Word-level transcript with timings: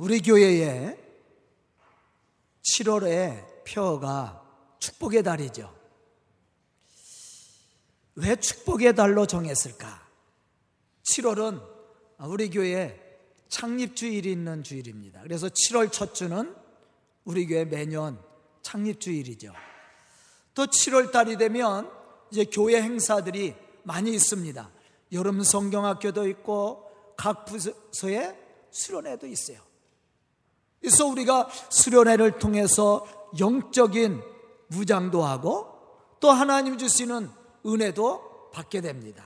우리 0.00 0.22
교회에 0.22 0.98
7월에 2.62 3.64
표어가 3.66 4.42
축복의 4.78 5.22
달이죠. 5.22 5.70
왜 8.14 8.34
축복의 8.36 8.94
달로 8.94 9.26
정했을까? 9.26 10.08
7월은 11.02 11.62
우리 12.20 12.48
교회 12.48 12.98
창립 13.50 13.94
주일이 13.94 14.32
있는 14.32 14.62
주일입니다. 14.62 15.20
그래서 15.20 15.48
7월 15.48 15.92
첫 15.92 16.14
주는 16.14 16.56
우리 17.24 17.46
교회 17.46 17.66
매년 17.66 18.18
창립 18.62 19.00
주일이죠. 19.00 19.52
또 20.54 20.64
7월 20.64 21.12
달이 21.12 21.36
되면 21.36 21.92
이제 22.30 22.46
교회 22.46 22.80
행사들이 22.80 23.54
많이 23.82 24.14
있습니다. 24.14 24.70
여름 25.12 25.42
성경학교도 25.42 26.26
있고 26.28 26.90
각 27.18 27.44
부서에 27.44 28.34
수련회도 28.70 29.26
있어요. 29.26 29.69
그래서 30.80 31.06
우리가 31.06 31.48
수련회를 31.68 32.38
통해서 32.38 33.06
영적인 33.38 34.22
무장도 34.68 35.22
하고 35.22 35.66
또 36.20 36.30
하나님 36.30 36.78
주시는 36.78 37.30
은혜도 37.66 38.50
받게 38.52 38.80
됩니다. 38.80 39.24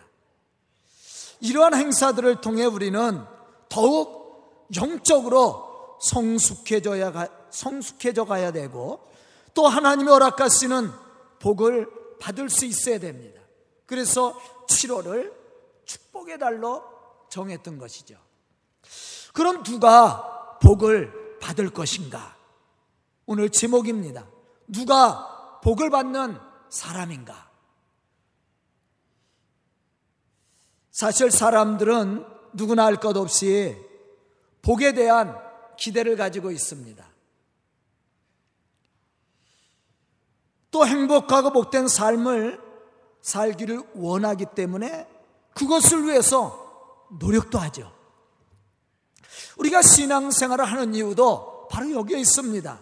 이러한 1.41 1.75
행사들을 1.75 2.41
통해 2.41 2.65
우리는 2.65 3.25
더욱 3.69 4.69
영적으로 4.77 5.97
성숙해져야 6.01 7.29
성숙해져 7.51 8.25
가야 8.25 8.51
되고 8.53 9.01
또 9.53 9.67
하나님의 9.69 10.13
허락하시는 10.13 10.91
복을 11.39 11.89
받을 12.19 12.49
수 12.51 12.65
있어야 12.65 12.99
됩니다. 12.99 13.41
그래서 13.87 14.39
7월을 14.69 15.33
축복의 15.85 16.39
달로 16.39 16.83
정했던 17.29 17.79
것이죠. 17.79 18.17
그럼 19.33 19.63
누가 19.63 20.59
복을 20.63 21.24
받을 21.45 21.69
것인가? 21.69 22.35
오늘 23.27 23.51
제목입니다. 23.51 24.27
누가 24.67 25.61
복을 25.63 25.91
받는 25.91 26.39
사람인가? 26.71 27.51
사실 30.91 31.31
사람들은 31.31 32.25
누구나 32.55 32.87
할 32.87 32.97
것 32.97 33.15
없이 33.19 33.77
복에 34.63 34.93
대한 34.95 35.39
기대를 35.77 36.17
가지고 36.17 36.51
있습니다. 36.51 37.07
또 40.71 40.87
행복하고 40.87 41.53
복된 41.53 41.89
삶을 41.89 42.59
살기를 43.21 43.83
원하기 43.97 44.47
때문에 44.55 45.07
그것을 45.55 46.05
위해서 46.05 47.07
노력도 47.21 47.59
하죠. 47.59 47.94
우리가 49.57 49.83
신앙생활을 49.83 50.65
하는 50.65 50.95
이유도 50.95 51.69
바로 51.71 51.91
여기에 51.91 52.19
있습니다. 52.19 52.79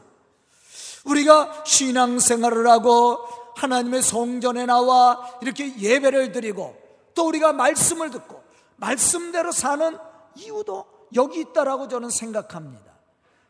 우리가 1.05 1.64
신앙생활을 1.67 2.69
하고 2.69 3.19
하나님의 3.56 4.03
성전에 4.03 4.67
나와 4.67 5.39
이렇게 5.42 5.78
예배를 5.78 6.33
드리고 6.33 6.77
또 7.14 7.27
우리가 7.27 7.53
말씀을 7.53 8.11
듣고 8.11 8.42
말씀대로 8.77 9.53
사는 9.53 9.98
이유도 10.36 10.86
여기 11.14 11.41
있다라고 11.41 11.89
저는 11.89 12.11
생각합니다. 12.11 12.92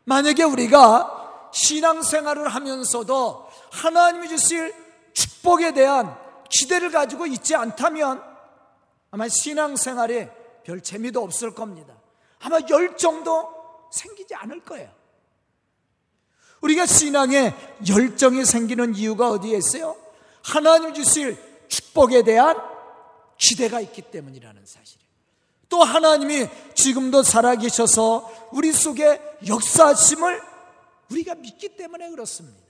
만약에 0.05 0.43
우리가 0.43 1.49
신앙생활을 1.53 2.49
하면서도 2.49 3.47
하나님이 3.71 4.27
주실 4.27 4.73
축복에 5.13 5.73
대한 5.73 6.17
기대를 6.49 6.91
가지고 6.91 7.25
있지 7.25 7.55
않다면 7.55 8.21
아마 9.11 9.27
신앙생활에 9.27 10.31
별 10.63 10.81
재미도 10.81 11.21
없을 11.21 11.53
겁니다. 11.53 11.93
아마 12.43 12.59
열정도 12.69 13.49
생기지 13.91 14.35
않을 14.35 14.63
거예요. 14.63 14.91
우리가 16.61 16.85
신앙에 16.85 17.53
열정이 17.87 18.45
생기는 18.45 18.95
이유가 18.95 19.29
어디에 19.29 19.57
있어요? 19.57 19.95
하나님 20.41 20.93
주실 20.93 21.37
축복에 21.69 22.23
대한 22.23 22.57
기대가 23.37 23.79
있기 23.79 24.01
때문이라는 24.03 24.65
사실이에요. 24.65 25.09
또 25.69 25.83
하나님이 25.83 26.47
지금도 26.75 27.23
살아계셔서 27.23 28.49
우리 28.51 28.71
속에 28.73 29.21
역사하심을 29.47 30.41
우리가 31.11 31.35
믿기 31.35 31.69
때문에 31.69 32.09
그렇습니다. 32.09 32.61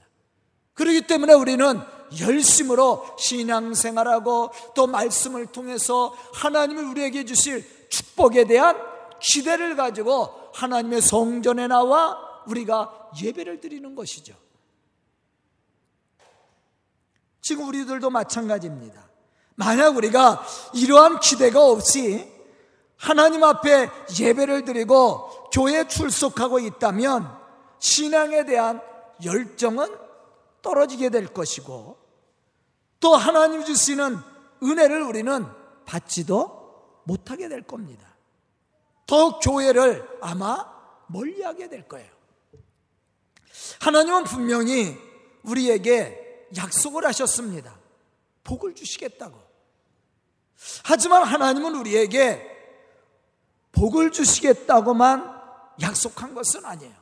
그렇기 0.75 1.01
때문에 1.01 1.33
우리는 1.33 1.81
열심으로 2.19 3.15
신앙생활하고 3.17 4.51
또 4.75 4.87
말씀을 4.87 5.47
통해서 5.47 6.15
하나님이 6.33 6.81
우리에게 6.81 7.25
주실 7.25 7.89
축복에 7.89 8.45
대한 8.45 8.92
기대를 9.23 9.75
가지고 9.75 10.51
하나님의 10.53 11.01
성전에 11.01 11.67
나와 11.67 12.43
우리가 12.45 13.11
예배를 13.21 13.61
드리는 13.61 13.95
것이죠. 13.95 14.35
지금 17.41 17.67
우리들도 17.67 18.09
마찬가지입니다. 18.09 19.01
만약 19.55 19.95
우리가 19.95 20.45
이러한 20.73 21.19
기대가 21.19 21.65
없이 21.65 22.31
하나님 22.97 23.43
앞에 23.43 23.89
예배를 24.19 24.65
드리고 24.65 25.49
교회에 25.51 25.87
출석하고 25.87 26.59
있다면 26.59 27.29
신앙에 27.79 28.45
대한 28.45 28.81
열정은 29.23 29.95
떨어지게 30.61 31.09
될 31.09 31.27
것이고 31.27 31.97
또 32.99 33.15
하나님 33.15 33.63
주시는 33.63 34.17
은혜를 34.63 35.01
우리는 35.01 35.45
받지도 35.85 37.01
못하게 37.03 37.49
될 37.49 37.61
겁니다. 37.61 38.12
더욱 39.13 39.41
교회를 39.43 40.17
아마 40.21 40.65
멀리하게 41.05 41.69
될 41.69 41.87
거예요. 41.87 42.09
하나님은 43.79 44.23
분명히 44.23 44.97
우리에게 45.43 46.47
약속을 46.57 47.05
하셨습니다. 47.05 47.77
복을 48.43 48.73
주시겠다고. 48.73 49.39
하지만 50.83 51.25
하나님은 51.25 51.75
우리에게 51.75 52.41
복을 53.73 54.11
주시겠다고만 54.11 55.41
약속한 55.81 56.33
것은 56.33 56.65
아니에요. 56.65 56.95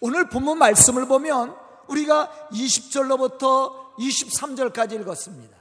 오늘 0.00 0.30
본문 0.30 0.56
말씀을 0.56 1.06
보면 1.06 1.54
우리가 1.88 2.48
20절로부터 2.50 3.94
23절까지 3.98 4.98
읽었습니다. 5.02 5.54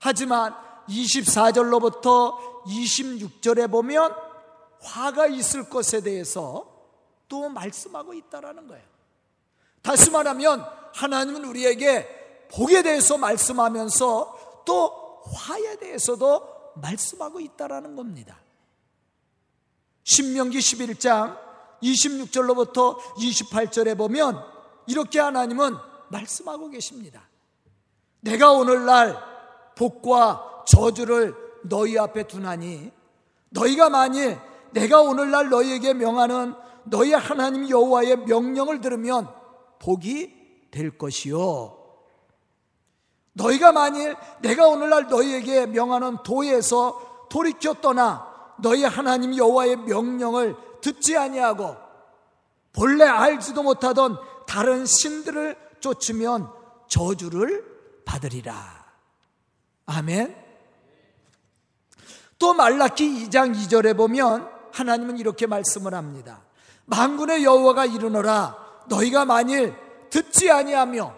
하지만 0.00 0.56
24절로부터 0.88 2.64
26절에 2.64 3.70
보면 3.70 4.31
화가 4.82 5.28
있을 5.28 5.68
것에 5.68 6.00
대해서 6.02 6.66
또 7.28 7.48
말씀하고 7.48 8.14
있다라는 8.14 8.66
거예요. 8.68 8.84
다시 9.80 10.10
말하면 10.10 10.64
하나님은 10.94 11.44
우리에게 11.44 12.48
복에 12.50 12.82
대해서 12.82 13.16
말씀하면서 13.16 14.62
또 14.66 15.22
화에 15.34 15.76
대해서도 15.76 16.72
말씀하고 16.76 17.40
있다라는 17.40 17.96
겁니다. 17.96 18.38
신명기 20.04 20.58
11장 20.58 21.38
26절로부터 21.82 22.98
28절에 22.98 23.96
보면 23.96 24.42
이렇게 24.86 25.20
하나님은 25.20 25.74
말씀하고 26.08 26.68
계십니다. 26.68 27.28
내가 28.20 28.52
오늘날 28.52 29.18
복과 29.76 30.64
저주를 30.66 31.34
너희 31.64 31.98
앞에 31.98 32.26
두나니 32.26 32.92
너희가 33.50 33.90
만일 33.90 34.38
내가 34.72 35.00
오늘날 35.00 35.48
너희에게 35.48 35.94
명하는 35.94 36.54
너희 36.84 37.12
하나님 37.12 37.68
여호와의 37.68 38.18
명령을 38.18 38.80
들으면 38.80 39.28
복이 39.78 40.68
될 40.70 40.96
것이요. 40.98 41.78
너희가 43.34 43.72
만일 43.72 44.16
내가 44.40 44.68
오늘날 44.68 45.08
너희에게 45.08 45.66
명하는 45.66 46.18
도에서 46.22 47.26
돌이켜 47.30 47.74
떠나 47.74 48.26
너희 48.58 48.84
하나님 48.84 49.36
여호와의 49.36 49.76
명령을 49.76 50.56
듣지 50.80 51.16
아니하고 51.16 51.76
본래 52.72 53.04
알지도 53.04 53.62
못하던 53.62 54.18
다른 54.46 54.84
신들을 54.84 55.56
쫓으면 55.80 56.50
저주를 56.88 57.64
받으리라. 58.04 58.82
아멘. 59.86 60.36
또 62.38 62.54
말라키 62.54 63.28
2장 63.28 63.54
2절에 63.54 63.96
보면 63.96 64.51
하나님은 64.72 65.18
이렇게 65.18 65.46
말씀을 65.46 65.94
합니다. 65.94 66.42
만군의 66.86 67.44
여호와가 67.44 67.84
이르노라 67.86 68.84
너희가 68.88 69.24
만일 69.24 69.74
듣지 70.10 70.50
아니하며 70.50 71.14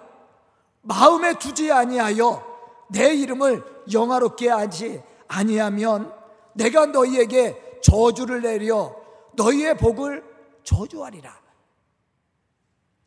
마음에 0.82 1.38
두지 1.38 1.72
아니하여 1.72 2.54
내 2.90 3.14
이름을 3.14 3.64
영화롭게 3.92 4.48
하지 4.50 5.02
아니하면 5.26 6.12
내가 6.52 6.86
너희에게 6.86 7.80
저주를 7.82 8.42
내려 8.42 8.94
너희의 9.32 9.76
복을 9.76 10.22
저주하리라. 10.62 11.34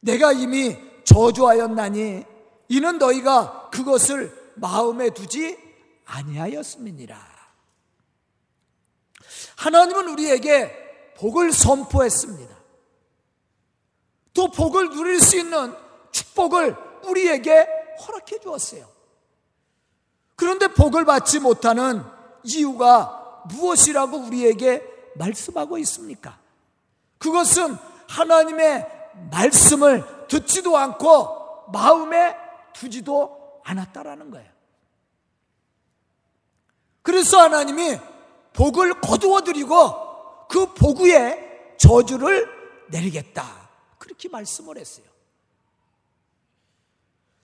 내가 0.02 0.32
이미 0.32 0.78
저주하였나니 1.04 2.26
이는 2.70 2.98
너희가 2.98 3.70
그것을 3.72 4.54
마음에 4.56 5.10
두지 5.10 5.58
아니하였음이니라. 6.06 7.18
하나님은 9.57 10.07
우리에게 10.09 11.13
복을 11.18 11.51
선포했습니다. 11.51 12.56
또 14.33 14.51
복을 14.51 14.89
누릴 14.92 15.19
수 15.19 15.38
있는 15.38 15.75
축복을 16.12 16.75
우리에게 17.06 17.68
허락해 18.00 18.39
주었어요. 18.39 18.88
그런데 20.36 20.68
복을 20.68 21.06
받지 21.06 21.39
못하는 21.39 22.04
이유가 22.44 23.44
무엇이라고 23.50 24.18
우리에게 24.18 24.83
말씀하고 25.15 25.80
있습니까? 25.80 26.38
그것은 27.18 27.75
하나님의 28.07 28.88
말씀을 29.31 30.27
듣지도 30.27 30.77
않고 30.77 31.71
마음에 31.71 32.36
두지도 32.74 33.62
않았다라는 33.63 34.30
거예요. 34.30 34.50
그래서 37.01 37.39
하나님이 37.39 37.98
복을 38.57 39.00
거두어 39.01 39.42
드리고 39.42 40.48
그 40.50 40.74
복위에 40.74 41.75
저주를 41.77 42.50
내리겠다. 42.88 43.69
그렇게 44.00 44.27
말씀을 44.30 44.77
했어요. 44.77 45.06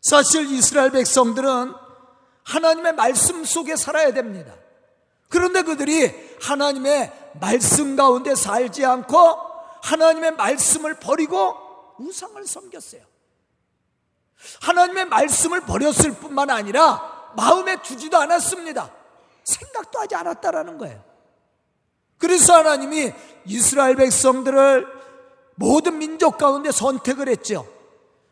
사실 0.01 0.51
이스라엘 0.51 0.89
백성들은 0.89 1.74
하나님의 2.44 2.94
말씀 2.94 3.45
속에 3.45 3.75
살아야 3.75 4.12
됩니다. 4.12 4.56
그런데 5.30 5.62
그들이 5.62 6.12
하나님의 6.42 7.31
말씀 7.39 7.95
가운데 7.95 8.33
살지 8.33 8.83
않고 8.83 9.16
하나님의 9.83 10.31
말씀을 10.31 10.95
버리고 10.95 11.56
우상을 12.00 12.44
섬겼어요. 12.45 13.04
하나님의 14.62 15.06
말씀을 15.06 15.62
버렸을 15.62 16.13
뿐만 16.16 16.50
아니라 16.50 17.31
마음에 17.36 17.81
두지도 17.83 18.18
않았습니다. 18.18 19.03
생각도 19.44 20.00
하지 20.00 20.16
않았다라는 20.16 20.78
거예요. 20.78 21.04
그래서 22.18 22.54
하나님이 22.54 23.12
이스라엘 23.45 23.95
백성들을 23.95 24.88
모든 25.56 25.98
민족 25.98 26.38
가운데 26.38 26.72
선택을 26.72 27.28
했죠. 27.28 27.68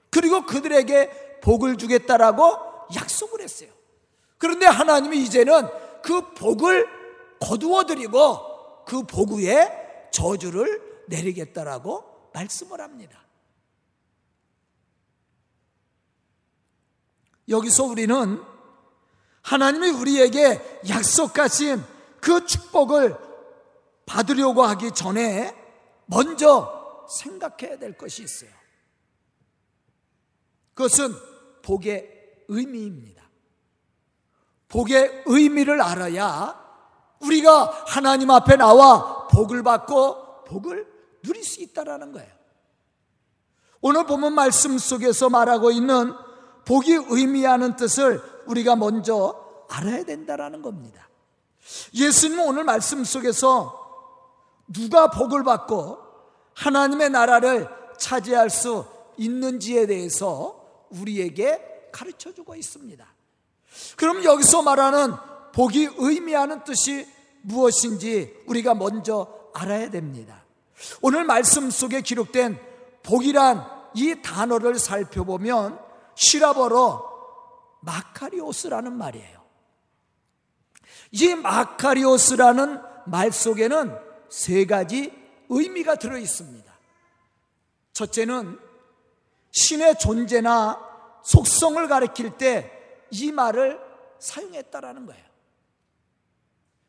그리고 0.10 0.46
그들에게 0.46 1.40
복을 1.42 1.78
주겠다라고 1.78 2.58
약속을 2.96 3.42
했어요. 3.42 3.70
그런데 4.38 4.66
하나님이 4.66 5.18
이제는 5.24 5.68
그 6.02 6.34
복을 6.34 6.88
거두어 7.40 7.86
드리고 7.86 8.86
그 8.86 9.04
복 9.04 9.34
위에 9.34 10.10
저주를 10.12 11.06
내리겠다라고 11.08 12.30
말씀을 12.34 12.82
합니다. 12.82 13.20
여기서 17.50 17.84
우리는 17.84 18.42
하나님이 19.42 19.90
우리에게 19.90 20.82
약속하신 20.88 21.84
그 22.20 22.46
축복을 22.46 23.18
받으려고 24.06 24.64
하기 24.64 24.92
전에 24.92 25.56
먼저 26.06 27.06
생각해야 27.10 27.78
될 27.78 27.98
것이 27.98 28.24
있어요. 28.24 28.50
그것은 30.74 31.14
복의 31.64 32.44
의미입니다. 32.48 33.22
복의 34.68 35.24
의미를 35.26 35.82
알아야 35.82 36.60
우리가 37.20 37.84
하나님 37.88 38.32
앞에 38.32 38.56
나와 38.56 39.28
복을 39.28 39.64
받고 39.64 40.46
복을 40.46 40.88
누릴 41.24 41.44
수 41.44 41.62
있다라는 41.62 42.12
거예요. 42.14 42.30
오늘 43.82 44.06
보면 44.06 44.34
말씀 44.34 44.78
속에서 44.78 45.30
말하고 45.30 45.72
있는 45.72 46.14
복이 46.66 47.06
의미하는 47.10 47.76
뜻을 47.76 48.22
우리가 48.48 48.76
먼저 48.76 49.66
알아야 49.70 50.04
된다라는 50.04 50.62
겁니다. 50.62 51.08
예수님은 51.94 52.48
오늘 52.48 52.64
말씀 52.64 53.04
속에서 53.04 53.80
누가 54.68 55.10
복을 55.10 55.44
받고 55.44 55.98
하나님의 56.54 57.10
나라를 57.10 57.68
차지할 57.98 58.50
수 58.50 58.86
있는지에 59.18 59.86
대해서 59.86 60.88
우리에게 60.90 61.90
가르쳐 61.92 62.34
주고 62.34 62.56
있습니다. 62.56 63.06
그럼 63.96 64.24
여기서 64.24 64.62
말하는 64.62 65.14
복이 65.54 65.90
의미하는 65.98 66.64
뜻이 66.64 67.08
무엇인지 67.42 68.44
우리가 68.48 68.74
먼저 68.74 69.28
알아야 69.54 69.90
됩니다. 69.90 70.44
오늘 71.02 71.24
말씀 71.24 71.70
속에 71.70 72.02
기록된 72.02 72.60
복이란 73.04 73.66
이 73.96 74.16
단어를 74.22 74.80
살펴보면 74.80 75.80
시라버로 76.16 77.11
마카리오스라는 77.82 78.94
말이에요. 78.98 79.42
이 81.12 81.36
마카리오스라는 81.36 82.82
말 83.06 83.32
속에는 83.32 83.98
세 84.30 84.66
가지 84.66 85.12
의미가 85.50 85.96
들어 85.96 86.18
있습니다. 86.18 86.72
첫째는 87.94 88.58
신의 89.52 90.00
존재나 90.00 90.80
속성을 91.24 91.88
가리킬 91.88 92.38
때 92.38 92.82
이 93.12 93.32
말을 93.32 93.80
사용했다라는 94.20 95.06
거예요. 95.06 95.24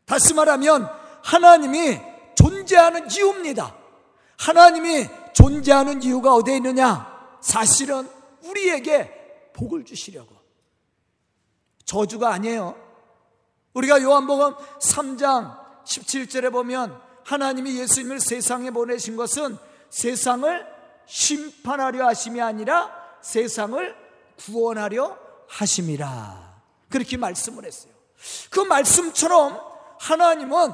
다시 0.07 0.35
말하면 0.35 0.89
하나님이 1.23 2.01
존재하는 2.35 3.11
이유입니다. 3.11 3.77
하나님이 4.39 5.09
존재하는 5.33 6.03
이유가 6.03 6.35
어디에 6.35 6.57
있느냐? 6.57 7.39
사실은 7.41 8.09
우리에게 8.43 9.51
복을 9.53 9.85
주시려고. 9.85 10.35
저주가 11.93 12.33
아니에요. 12.33 12.75
우리가 13.75 14.01
요한복음 14.01 14.55
3장 14.79 15.85
17절에 15.85 16.51
보면 16.51 16.99
하나님이 17.27 17.79
예수님을 17.81 18.19
세상에 18.19 18.71
보내신 18.71 19.15
것은 19.15 19.59
세상을 19.91 20.67
심판하려 21.05 22.07
하심이 22.07 22.41
아니라 22.41 22.91
세상을 23.21 23.95
구원하려 24.39 25.19
하심이라. 25.49 26.63
그렇게 26.89 27.19
말씀을 27.19 27.67
했어요. 27.67 27.93
그 28.49 28.61
말씀처럼 28.61 29.61
하나님은 30.01 30.73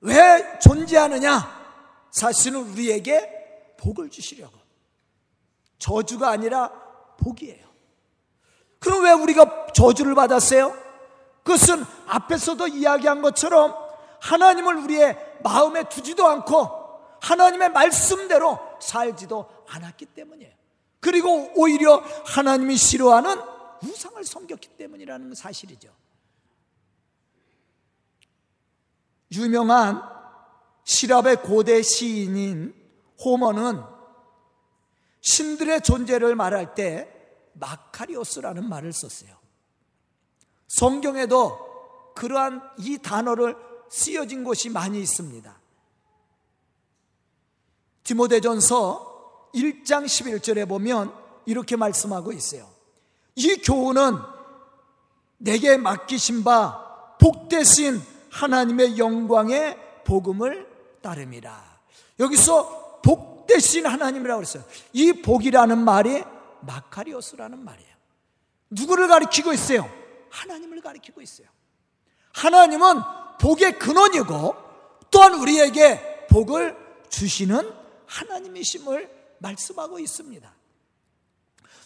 왜 0.00 0.58
존재하느냐? 0.60 1.54
사실은 2.10 2.62
우리에게 2.72 3.76
복을 3.78 4.10
주시려고. 4.10 4.58
저주가 5.78 6.30
아니라 6.30 6.68
복이에요. 7.18 7.65
그럼 8.78 9.04
왜 9.04 9.12
우리가 9.12 9.68
저주를 9.74 10.14
받았어요? 10.14 10.76
그것은 11.42 11.84
앞에서도 12.06 12.66
이야기한 12.68 13.22
것처럼 13.22 13.74
하나님을 14.20 14.76
우리의 14.76 15.16
마음에 15.42 15.88
두지도 15.88 16.26
않고 16.26 16.86
하나님의 17.20 17.70
말씀대로 17.70 18.58
살지도 18.80 19.48
않았기 19.68 20.06
때문이에요. 20.06 20.52
그리고 21.00 21.50
오히려 21.54 22.02
하나님이 22.26 22.76
싫어하는 22.76 23.40
우상을 23.82 24.24
섬겼기 24.24 24.70
때문이라는 24.70 25.34
사실이죠. 25.34 25.88
유명한 29.32 30.02
시랍의 30.84 31.42
고대 31.42 31.82
시인인 31.82 32.74
호머는 33.24 33.82
신들의 35.20 35.82
존재를 35.82 36.34
말할 36.36 36.74
때 36.74 37.12
마카리오스라는 37.58 38.68
말을 38.68 38.92
썼어요. 38.92 39.30
성경에도 40.68 42.12
그러한 42.14 42.62
이 42.78 42.98
단어를 42.98 43.56
쓰여진 43.88 44.44
곳이 44.44 44.70
많이 44.70 45.00
있습니다. 45.00 45.56
디모데전서 48.02 49.50
1장 49.54 50.04
11절에 50.04 50.68
보면 50.68 51.12
이렇게 51.44 51.76
말씀하고 51.76 52.32
있어요. 52.32 52.68
이 53.34 53.56
교훈은 53.56 54.16
내게 55.38 55.76
맡기신 55.76 56.44
바 56.44 57.16
복되신 57.20 58.00
하나님의 58.30 58.98
영광의 58.98 59.78
복음을 60.04 60.66
따름이라. 61.02 61.76
여기서 62.20 63.00
복되신 63.02 63.86
하나님이라고 63.86 64.38
그랬어요. 64.38 64.64
이 64.92 65.12
복이라는 65.22 65.78
말이 65.78 66.24
마카리오스라는 66.66 67.64
말이에요. 67.64 67.94
누구를 68.70 69.08
가리키고 69.08 69.52
있어요? 69.52 69.88
하나님을 70.30 70.80
가리키고 70.80 71.20
있어요. 71.22 71.46
하나님은 72.32 73.00
복의 73.40 73.78
근원이고 73.78 74.56
또한 75.10 75.34
우리에게 75.34 76.26
복을 76.28 76.76
주시는 77.08 77.72
하나님이심을 78.06 79.10
말씀하고 79.38 79.98
있습니다. 79.98 80.54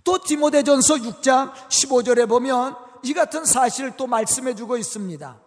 또 0.02 0.18
디모데전서 0.18 0.94
6장 0.94 1.52
15절에 1.52 2.28
보면 2.28 2.76
이 3.02 3.12
같은 3.12 3.44
사실을 3.44 3.96
또 3.96 4.06
말씀해 4.06 4.54
주고 4.54 4.76
있습니다. 4.76 5.40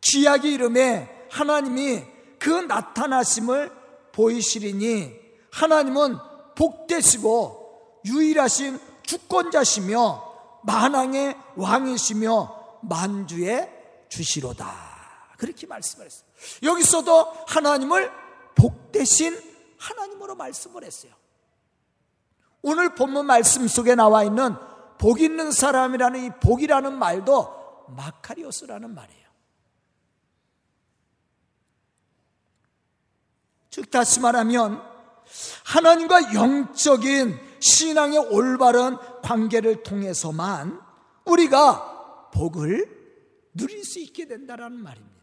기약이 0.00 0.52
이름에 0.52 1.26
하나님이 1.30 2.04
그 2.38 2.48
나타나심을 2.48 3.72
보이시리니 4.12 5.14
하나님은 5.50 6.16
복되시고 6.54 7.57
유일하신 8.04 8.78
주권자시며 9.02 10.60
만왕의 10.64 11.36
왕이시며 11.56 12.80
만주의 12.82 13.70
주시로다. 14.08 14.88
그렇게 15.36 15.66
말씀을 15.66 16.06
했어요. 16.06 16.28
여기서도 16.62 17.44
하나님을 17.46 18.10
복되신 18.54 19.40
하나님으로 19.78 20.34
말씀을 20.34 20.84
했어요. 20.84 21.12
오늘 22.60 22.94
본문 22.94 23.26
말씀 23.26 23.66
속에 23.68 23.94
나와 23.94 24.24
있는 24.24 24.56
복 24.98 25.20
있는 25.20 25.52
사람이라는 25.52 26.24
이 26.24 26.30
복이라는 26.40 26.92
말도 26.98 27.86
마카리오스라는 27.88 28.94
말이에요. 28.94 29.28
즉 33.70 33.90
다시 33.90 34.18
말하면 34.18 34.82
하나님과 35.64 36.34
영적인 36.34 37.47
신앙의 37.60 38.18
올바른 38.18 38.96
관계를 39.22 39.82
통해서만 39.82 40.80
우리가 41.24 42.30
복을 42.32 42.98
누릴 43.54 43.84
수 43.84 43.98
있게 43.98 44.26
된다는 44.26 44.72
말입니다. 44.72 45.18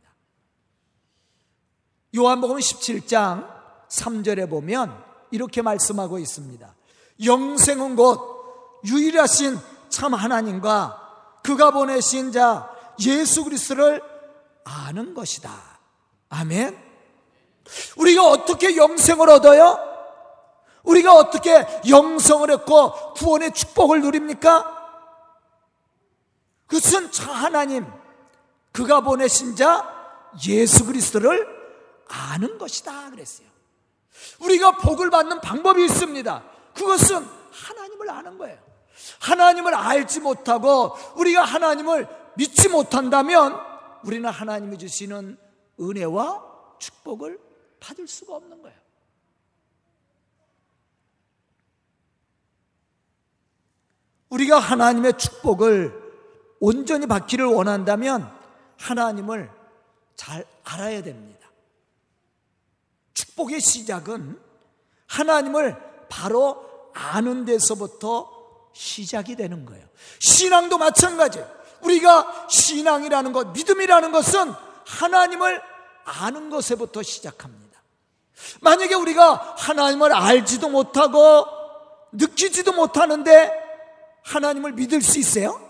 요한복음 2.16 2.58
17장 2.58 3.48
3절에 3.90 4.50
보면 4.50 5.04
이렇게 5.32 5.62
말씀하고 5.62 6.20
있습니다. 6.20 6.76
영생은 7.24 7.96
곧 7.96 8.82
유일하신 8.86 9.58
참 9.90 10.14
하나님과 10.14 11.40
그가 11.44 11.72
보내신 11.72 12.32
자 12.32 12.70
예수 13.06 13.44
그리스도를 13.44 14.02
아는 14.64 15.14
것이다. 15.14 15.52
아멘. 16.30 16.78
우리가 17.98 18.28
어떻게 18.28 18.76
영생을 18.76 19.30
얻어요? 19.30 19.95
우리가 20.86 21.14
어떻게 21.14 21.66
영성을 21.90 22.50
했고 22.50 23.14
구원의 23.14 23.54
축복을 23.54 24.02
누립니까? 24.02 24.74
그것은 26.68 27.12
저 27.12 27.32
하나님, 27.32 27.86
그가 28.72 29.02
보내신 29.02 29.56
자 29.56 29.94
예수 30.48 30.86
그리스도를 30.86 31.48
아는 32.08 32.58
것이다 32.58 33.12
그랬어요. 33.12 33.48
우리가 34.40 34.78
복을 34.78 35.10
받는 35.10 35.42
방법이 35.42 35.84
있습니다. 35.86 36.44
그것은 36.74 37.26
하나님을 37.52 38.10
아는 38.10 38.38
거예요. 38.38 38.58
하나님을 39.20 39.74
알지 39.74 40.20
못하고 40.20 40.96
우리가 41.16 41.44
하나님을 41.44 42.08
믿지 42.36 42.70
못한다면 42.70 43.60
우리는 44.04 44.30
하나님이 44.30 44.78
주시는 44.78 45.38
은혜와 45.80 46.44
축복을 46.80 47.40
받을 47.80 48.08
수가 48.08 48.36
없는 48.36 48.62
거예요. 48.62 48.78
우리가 54.36 54.60
하나님의 54.60 55.14
축복을 55.18 56.04
온전히 56.60 57.08
받기를 57.08 57.46
원한다면 57.46 58.30
하나님을 58.78 59.50
잘 60.16 60.46
알아야 60.64 61.02
됩니다. 61.02 61.50
축복의 63.14 63.62
시작은 63.62 64.40
하나님을 65.08 65.78
바로 66.10 66.92
아는 66.94 67.46
데서부터 67.46 68.30
시작이 68.74 69.36
되는 69.36 69.66
거예요. 69.66 69.86
신앙도 70.20 70.78
마찬가지예요. 70.78 71.50
우리가 71.82 72.48
신앙이라는 72.50 73.32
것, 73.32 73.52
믿음이라는 73.52 74.12
것은 74.12 74.54
하나님을 74.86 75.62
아는 76.04 76.50
것에부터 76.50 77.04
시작합니다. 77.04 77.80
만약에 78.62 78.96
우리가 78.96 79.56
하나님을 79.58 80.14
알지도 80.14 80.70
못하고 80.70 81.46
느끼지도 82.12 82.74
못하는데 82.74 83.65
하나님을 84.26 84.74
믿을 84.74 85.02
수 85.02 85.20
있어요? 85.20 85.62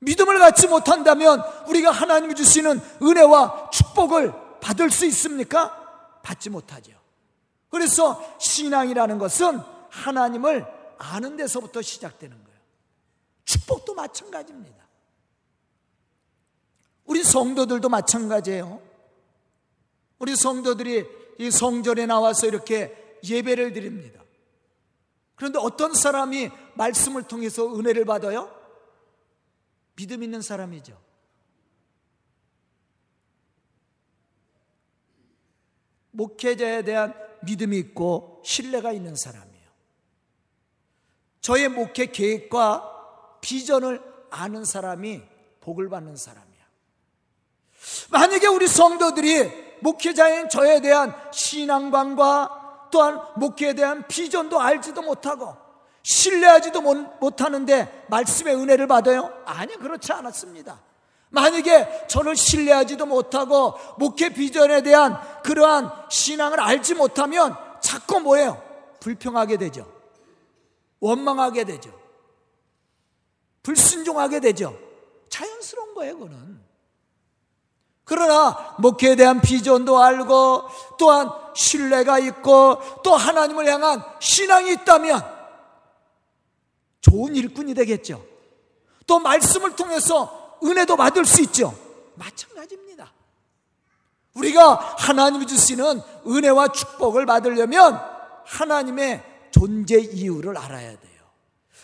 믿음을 0.00 0.38
갖지 0.40 0.66
못한다면 0.66 1.40
우리가 1.68 1.92
하나님이 1.92 2.34
주시는 2.34 2.80
은혜와 3.00 3.70
축복을 3.70 4.32
받을 4.60 4.90
수 4.90 5.06
있습니까? 5.06 6.20
받지 6.22 6.50
못하죠. 6.50 6.92
그래서 7.68 8.36
신앙이라는 8.38 9.18
것은 9.18 9.60
하나님을 9.90 10.66
아는 10.98 11.36
데서부터 11.36 11.80
시작되는 11.80 12.36
거예요. 12.44 12.58
축복도 13.44 13.94
마찬가지입니다. 13.94 14.82
우리 17.04 17.22
성도들도 17.22 17.88
마찬가지예요. 17.88 18.82
우리 20.18 20.34
성도들이 20.34 21.06
이 21.38 21.50
성전에 21.50 22.06
나와서 22.06 22.46
이렇게 22.46 23.18
예배를 23.24 23.72
드립니다. 23.72 24.21
그런데 25.36 25.58
어떤 25.58 25.94
사람이 25.94 26.50
말씀을 26.74 27.24
통해서 27.24 27.66
은혜를 27.74 28.04
받아요? 28.04 28.54
믿음 29.96 30.22
있는 30.22 30.40
사람이죠. 30.42 31.00
목회자에 36.12 36.82
대한 36.82 37.14
믿음이 37.42 37.76
있고 37.78 38.42
신뢰가 38.44 38.92
있는 38.92 39.16
사람이에요. 39.16 39.52
저의 41.40 41.68
목회 41.68 42.06
계획과 42.06 43.38
비전을 43.40 44.00
아는 44.30 44.64
사람이 44.64 45.22
복을 45.60 45.88
받는 45.88 46.16
사람이야. 46.16 46.52
만약에 48.10 48.46
우리 48.46 48.68
성도들이 48.68 49.78
목회자인 49.80 50.48
저에 50.48 50.80
대한 50.80 51.14
신앙관과 51.32 52.61
또한 52.92 53.20
목회에 53.34 53.74
대한 53.74 54.06
비전도 54.06 54.60
알지도 54.60 55.02
못하고 55.02 55.56
신뢰하지도 56.04 56.80
못하는데 56.80 58.06
말씀의 58.08 58.54
은혜를 58.54 58.86
받아요? 58.86 59.32
아니, 59.44 59.74
그렇지 59.76 60.12
않았습니다. 60.12 60.80
만약에 61.30 62.06
저를 62.08 62.36
신뢰하지도 62.36 63.06
못하고 63.06 63.74
목회 63.98 64.28
비전에 64.28 64.82
대한 64.82 65.18
그러한 65.42 65.90
신앙을 66.10 66.60
알지 66.60 66.94
못하면 66.94 67.56
자꾸 67.80 68.20
뭐예요? 68.20 68.62
불평하게 69.00 69.56
되죠. 69.56 69.90
원망하게 71.00 71.64
되죠. 71.64 71.90
불순종하게 73.62 74.40
되죠. 74.40 74.78
자연스러운 75.30 75.94
거예요, 75.94 76.18
그거는. 76.18 76.71
그러나 78.12 78.74
목회에 78.76 79.16
대한 79.16 79.40
비전도 79.40 79.98
알고 79.98 80.64
또한 80.98 81.30
신뢰가 81.54 82.18
있고 82.18 82.78
또 83.02 83.16
하나님을 83.16 83.66
향한 83.66 84.04
신앙이 84.20 84.70
있다면 84.72 85.24
좋은 87.00 87.34
일꾼이 87.34 87.72
되겠죠. 87.72 88.22
또 89.06 89.18
말씀을 89.18 89.76
통해서 89.76 90.58
은혜도 90.62 90.94
받을 90.96 91.24
수 91.24 91.40
있죠. 91.40 91.74
마찬가지입니다. 92.16 93.10
우리가 94.34 94.74
하나님이 94.98 95.46
주시는 95.46 96.02
은혜와 96.26 96.68
축복을 96.68 97.24
받으려면 97.24 97.98
하나님의 98.44 99.22
존재 99.52 99.98
이유를 99.98 100.58
알아야 100.58 100.90
돼요. 100.90 101.21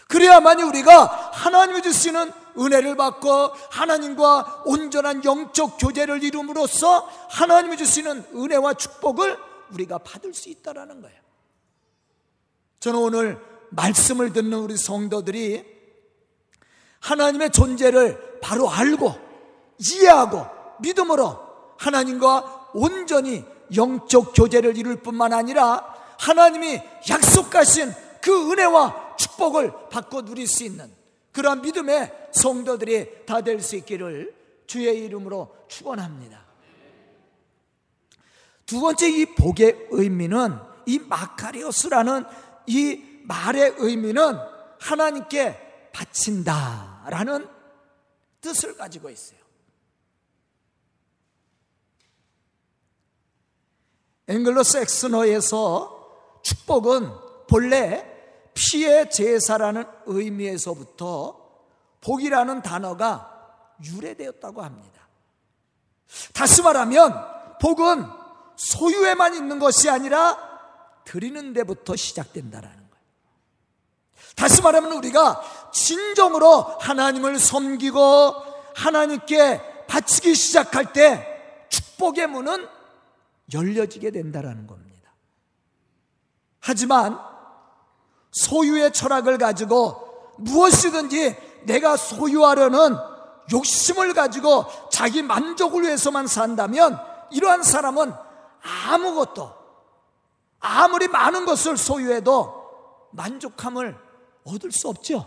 그래야만이 0.08 0.62
우리가 0.62 1.30
하나님이 1.32 1.82
주시는 1.82 2.32
은혜를 2.58 2.96
받고 2.96 3.28
하나님과 3.70 4.62
온전한 4.64 5.24
영적 5.24 5.76
교제를 5.78 6.22
이룸으로써 6.24 7.08
하나님이 7.30 7.76
주시는 7.76 8.24
은혜와 8.34 8.74
축복을 8.74 9.38
우리가 9.72 9.98
받을 9.98 10.34
수 10.34 10.48
있다라는 10.48 11.02
거예요. 11.02 11.20
저는 12.80 12.98
오늘 12.98 13.40
말씀을 13.70 14.32
듣는 14.32 14.58
우리 14.58 14.76
성도들이 14.76 15.64
하나님의 17.00 17.50
존재를 17.50 18.40
바로 18.40 18.70
알고 18.70 19.14
이해하고 19.78 20.46
믿음으로 20.80 21.38
하나님과 21.76 22.70
온전히 22.72 23.44
영적 23.76 24.32
교제를 24.34 24.76
이룰 24.76 24.96
뿐만 25.02 25.32
아니라 25.32 25.94
하나님이 26.18 26.80
약속하신 27.08 27.92
그 28.20 28.50
은혜와 28.52 29.07
축복을 29.18 29.88
받고 29.90 30.24
누릴 30.24 30.46
수 30.46 30.64
있는 30.64 30.92
그러한 31.32 31.62
믿음의 31.62 32.30
성도들이 32.32 33.26
다 33.26 33.42
될 33.42 33.60
수 33.60 33.76
있기를 33.76 34.34
주의 34.66 35.04
이름으로 35.04 35.54
축원합니다. 35.68 36.46
두 38.66 38.80
번째 38.80 39.08
이 39.08 39.34
복의 39.34 39.88
의미는 39.90 40.58
이 40.86 40.98
마카리오스라는 40.98 42.24
이 42.66 43.02
말의 43.24 43.74
의미는 43.78 44.38
하나님께 44.80 45.90
바친다라는 45.92 47.48
뜻을 48.40 48.76
가지고 48.76 49.10
있어요. 49.10 49.38
앵글로색스너에서 54.28 56.40
축복은 56.42 57.10
본래 57.48 58.07
피의 58.58 59.08
제사라는 59.08 59.84
의미에서부터 60.06 61.38
복이라는 62.00 62.62
단어가 62.62 63.54
유래되었다고 63.84 64.62
합니다. 64.62 65.08
다시 66.34 66.62
말하면 66.62 67.14
복은 67.60 68.04
소유에만 68.56 69.34
있는 69.34 69.60
것이 69.60 69.88
아니라 69.88 70.36
드리는 71.04 71.52
데부터 71.52 71.94
시작된다라는 71.94 72.76
거예요. 72.76 73.04
다시 74.34 74.60
말하면 74.60 74.92
우리가 74.92 75.40
진정으로 75.72 76.62
하나님을 76.80 77.38
섬기고 77.38 78.00
하나님께 78.74 79.86
바치기 79.86 80.34
시작할 80.34 80.92
때 80.92 81.66
축복의 81.68 82.26
문은 82.26 82.66
열려지게 83.52 84.10
된다라는 84.10 84.66
겁니다. 84.66 85.12
하지만 86.60 87.18
소유의 88.30 88.92
철학을 88.92 89.38
가지고 89.38 90.34
무엇이든지 90.38 91.36
내가 91.64 91.96
소유하려는 91.96 92.96
욕심을 93.52 94.14
가지고 94.14 94.66
자기 94.90 95.22
만족을 95.22 95.82
위해서만 95.82 96.26
산다면 96.26 96.98
이러한 97.30 97.62
사람은 97.62 98.12
아무것도 98.88 99.52
아무리 100.60 101.08
많은 101.08 101.46
것을 101.46 101.76
소유해도 101.76 103.08
만족함을 103.12 103.96
얻을 104.44 104.72
수 104.72 104.88
없죠. 104.88 105.26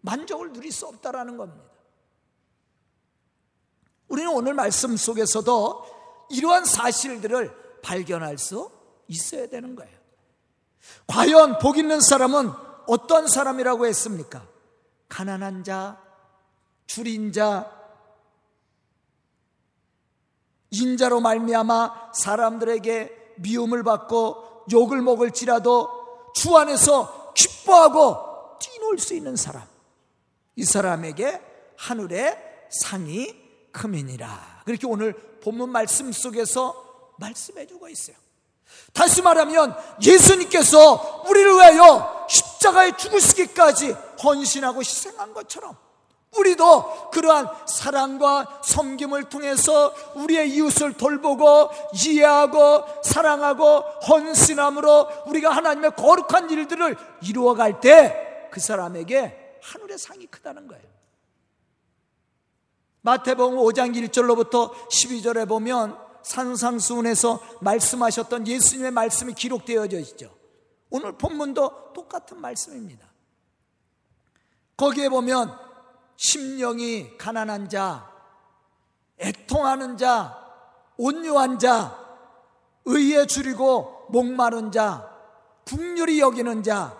만족을 0.00 0.52
누릴 0.52 0.72
수 0.72 0.86
없다라는 0.86 1.36
겁니다. 1.36 1.66
우리는 4.08 4.30
오늘 4.32 4.54
말씀 4.54 4.96
속에서도 4.96 6.26
이러한 6.30 6.64
사실들을 6.64 7.80
발견할 7.82 8.38
수 8.38 8.70
있어야 9.08 9.48
되는 9.48 9.74
거예요. 9.74 9.96
과연 11.06 11.58
복 11.58 11.78
있는 11.78 12.00
사람은 12.00 12.50
어떤 12.86 13.26
사람이라고 13.26 13.86
했습니까? 13.86 14.46
가난한 15.08 15.64
자, 15.64 16.00
줄인 16.86 17.32
자, 17.32 17.72
인자로 20.70 21.20
말미암아 21.20 22.12
사람들에게 22.12 23.34
미움을 23.38 23.82
받고 23.82 24.64
욕을 24.72 25.00
먹을지라도 25.02 26.32
주 26.34 26.56
안에서 26.56 27.32
기뻐하고 27.34 28.58
뛰놀 28.58 28.98
수 28.98 29.14
있는 29.14 29.36
사람. 29.36 29.62
이 30.56 30.64
사람에게 30.64 31.40
하늘의 31.76 32.66
상이 32.70 33.34
크민이라. 33.72 34.62
그렇게 34.64 34.86
오늘 34.86 35.12
본문 35.40 35.70
말씀 35.70 36.10
속에서 36.12 37.14
말씀해 37.18 37.66
주고 37.66 37.88
있어요. 37.88 38.16
다시 38.92 39.22
말하면 39.22 39.76
예수님께서 40.02 41.24
우리를 41.28 41.54
위하여 41.54 42.26
십자가에 42.28 42.96
죽으시기까지 42.96 43.94
헌신하고 44.22 44.80
희생한 44.80 45.34
것처럼 45.34 45.76
우리도 46.36 47.10
그러한 47.10 47.48
사랑과 47.66 48.60
섬김을 48.62 49.24
통해서 49.24 49.94
우리의 50.14 50.50
이웃을 50.50 50.94
돌보고 50.94 51.70
이해하고 51.94 52.84
사랑하고 53.02 53.78
헌신함으로 54.08 55.08
우리가 55.26 55.50
하나님의 55.50 55.92
거룩한 55.96 56.50
일들을 56.50 56.96
이루어갈 57.22 57.80
때 57.80 58.26
그 58.56 58.60
사람에게 58.60 59.58
하늘의 59.62 59.98
상이 59.98 60.26
크다는 60.28 60.66
거예요. 60.66 60.82
마태복음 63.02 63.58
5장 63.58 63.94
1절로부터 63.94 64.72
12절에 64.88 65.46
보면 65.46 65.94
산상수훈에서 66.26 67.40
말씀하셨던 67.60 68.48
예수님의 68.48 68.90
말씀이 68.90 69.32
기록되어져 69.32 69.98
있죠. 70.00 70.34
오늘 70.90 71.12
본문도 71.12 71.92
똑같은 71.92 72.40
말씀입니다. 72.40 73.06
거기에 74.76 75.08
보면 75.08 75.56
심령이 76.16 77.16
가난한 77.16 77.68
자, 77.68 78.10
애통하는 79.20 79.96
자, 79.96 80.36
온유한 80.96 81.60
자, 81.60 81.96
의에 82.84 83.26
줄이고 83.26 84.06
목마른 84.08 84.72
자, 84.72 85.08
국률이 85.64 86.18
여기는 86.18 86.64
자, 86.64 86.96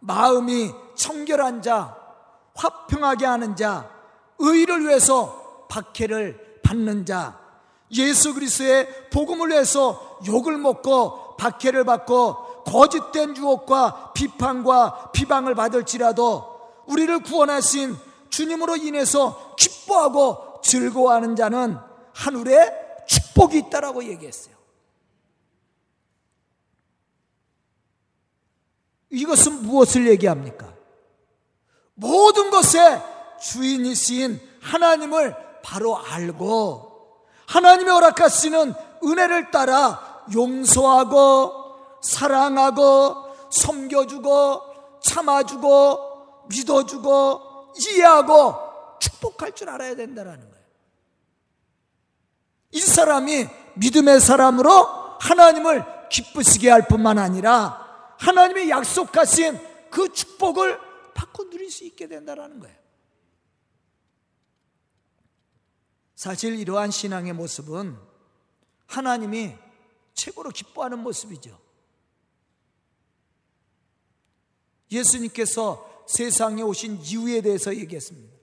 마음이 0.00 0.70
청결한 0.96 1.62
자, 1.62 1.96
화평하게 2.54 3.24
하는 3.24 3.56
자, 3.56 3.90
의를 4.38 4.82
위해서 4.82 5.66
박해를 5.70 6.60
받는 6.62 7.06
자, 7.06 7.45
예수 7.92 8.34
그리스도의 8.34 9.10
복음을 9.10 9.50
위해서 9.50 10.18
욕을 10.26 10.58
먹고 10.58 11.36
박해를 11.36 11.84
받고 11.84 12.64
거짓된 12.64 13.36
유혹과 13.36 14.12
비판과 14.12 15.12
비방을 15.12 15.54
받을지라도 15.54 16.56
우리를 16.86 17.20
구원하신 17.20 17.96
주님으로 18.30 18.76
인해서 18.76 19.54
기뻐하고 19.56 20.60
즐거워하는 20.62 21.36
자는 21.36 21.78
하늘에 22.12 22.72
축복이 23.06 23.58
있다라고 23.58 24.04
얘기했어요. 24.04 24.56
이것은 29.10 29.62
무엇을 29.62 30.08
얘기합니까? 30.08 30.74
모든 31.94 32.50
것의 32.50 33.00
주인이신 33.40 34.40
하나님을 34.60 35.36
바로 35.62 35.96
알고 35.96 36.95
하나님의 37.46 37.92
허락하시는 37.92 38.74
은혜를 39.04 39.50
따라 39.50 40.24
용서하고 40.34 42.00
사랑하고 42.02 43.50
섬겨주고 43.50 44.62
참아주고 45.02 46.46
믿어주고 46.48 47.74
이해하고 47.78 48.54
축복할 49.00 49.52
줄 49.52 49.70
알아야 49.70 49.94
된다는 49.94 50.38
거예요. 50.38 50.66
이 52.72 52.80
사람이 52.80 53.48
믿음의 53.74 54.20
사람으로 54.20 54.70
하나님을 55.20 56.08
기쁘시게 56.08 56.70
할 56.70 56.86
뿐만 56.86 57.18
아니라 57.18 58.14
하나님의 58.18 58.70
약속하신 58.70 59.58
그 59.90 60.12
축복을 60.12 60.78
받고 61.14 61.50
누릴 61.50 61.70
수 61.70 61.84
있게 61.84 62.06
된다는 62.06 62.60
거예요. 62.60 62.75
사실 66.16 66.58
이러한 66.58 66.90
신앙의 66.90 67.34
모습은 67.34 67.96
하나님이 68.86 69.54
최고로 70.14 70.50
기뻐하는 70.50 70.98
모습이죠. 71.00 71.58
예수님께서 74.90 76.04
세상에 76.08 76.62
오신 76.62 77.02
이유에 77.02 77.42
대해서 77.42 77.76
얘기했습니다. 77.76 78.34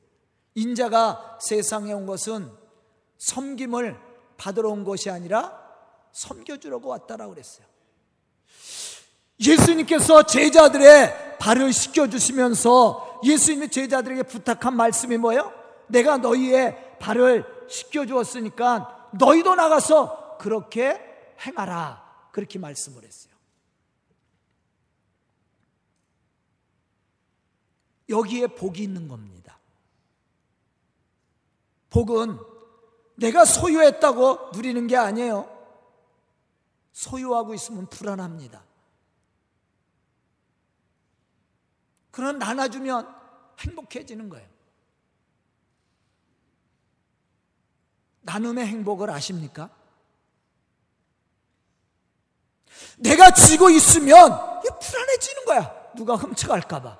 인자가 0.55 1.39
세상에 1.41 1.93
온 1.93 2.05
것은 2.05 2.51
섬김을 3.17 3.99
받으러 4.37 4.69
온 4.69 4.83
것이 4.83 5.09
아니라 5.09 5.59
섬겨주려고 6.11 6.89
왔다라고 6.89 7.33
그랬어요. 7.33 7.65
예수님께서 9.39 10.23
제자들의 10.23 11.37
발을 11.39 11.73
씻겨주시면서 11.73 13.21
예수님의 13.23 13.69
제자들에게 13.69 14.23
부탁한 14.23 14.75
말씀이 14.75 15.17
뭐예요? 15.17 15.51
내가 15.87 16.17
너희의 16.17 16.92
발을 17.03 17.67
시켜주었으니까 17.69 19.09
너희도 19.19 19.55
나가서 19.55 20.37
그렇게 20.37 21.35
행하라. 21.45 22.29
그렇게 22.31 22.57
말씀을 22.57 23.03
했어요. 23.03 23.33
여기에 28.07 28.47
복이 28.47 28.81
있는 28.81 29.09
겁니다. 29.09 29.59
복은 31.89 32.39
내가 33.15 33.43
소유했다고 33.43 34.51
누리는 34.53 34.87
게 34.87 34.95
아니에요. 34.95 35.49
소유하고 36.93 37.53
있으면 37.53 37.87
불안합니다. 37.87 38.63
그런 42.11 42.39
나눠주면 42.39 43.13
행복해지는 43.59 44.29
거예요. 44.29 44.52
나눔의 48.23 48.65
행복을 48.65 49.09
아십니까? 49.09 49.69
내가 52.97 53.31
쥐고 53.31 53.69
있으면 53.69 54.61
불안해지는 54.61 55.45
거야. 55.45 55.91
누가 55.95 56.15
훔쳐갈까봐. 56.15 56.99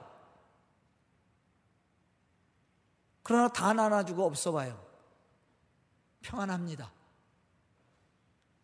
그러나 3.23 3.47
다 3.47 3.73
나눠주고 3.73 4.25
없어봐요. 4.25 4.83
평안합니다. 6.21 6.91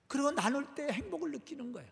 그리고 0.07 0.31
나눌 0.31 0.73
때 0.75 0.87
행복을 0.91 1.31
느끼는 1.31 1.71
거예요. 1.71 1.89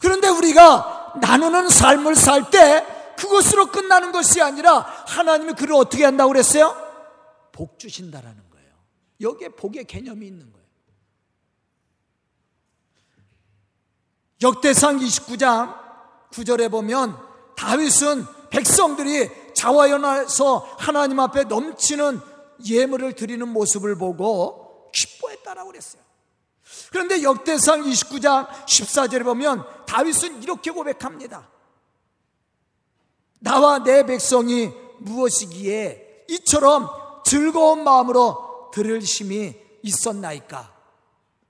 그런데 0.00 0.28
우리가 0.28 1.14
나누는 1.20 1.68
삶을 1.68 2.14
살 2.16 2.50
때 2.50 2.84
그것으로 3.16 3.70
끝나는 3.70 4.10
것이 4.10 4.42
아니라 4.42 4.80
하나님이 4.80 5.52
그를 5.54 5.74
어떻게 5.74 6.04
한다고 6.04 6.32
그랬어요? 6.32 6.74
복 7.52 7.78
주신다라는 7.78 8.36
거예요. 8.36 8.51
여기에 9.22 9.50
복의 9.50 9.84
개념이 9.84 10.26
있는 10.26 10.52
거예요. 10.52 10.66
역대상 14.42 14.98
29장 14.98 15.80
9절에 16.32 16.70
보면 16.70 17.16
다윗은 17.56 18.24
백성들이 18.50 19.54
자화연화해서 19.54 20.58
하나님 20.78 21.20
앞에 21.20 21.44
넘치는 21.44 22.20
예물을 22.66 23.12
드리는 23.14 23.46
모습을 23.48 23.96
보고 23.96 24.90
기뻐했다라고 24.92 25.70
그랬어요. 25.70 26.02
그런데 26.90 27.22
역대상 27.22 27.82
29장 27.82 28.48
14절에 28.48 29.24
보면 29.24 29.64
다윗은 29.86 30.42
이렇게 30.42 30.70
고백합니다. 30.70 31.48
나와 33.40 33.82
내 33.82 34.04
백성이 34.04 34.70
무엇이기에 34.98 36.24
이처럼 36.28 36.88
즐거운 37.24 37.84
마음으로 37.84 38.51
들을 38.72 39.00
힘이 39.00 39.54
있었나이까? 39.82 40.72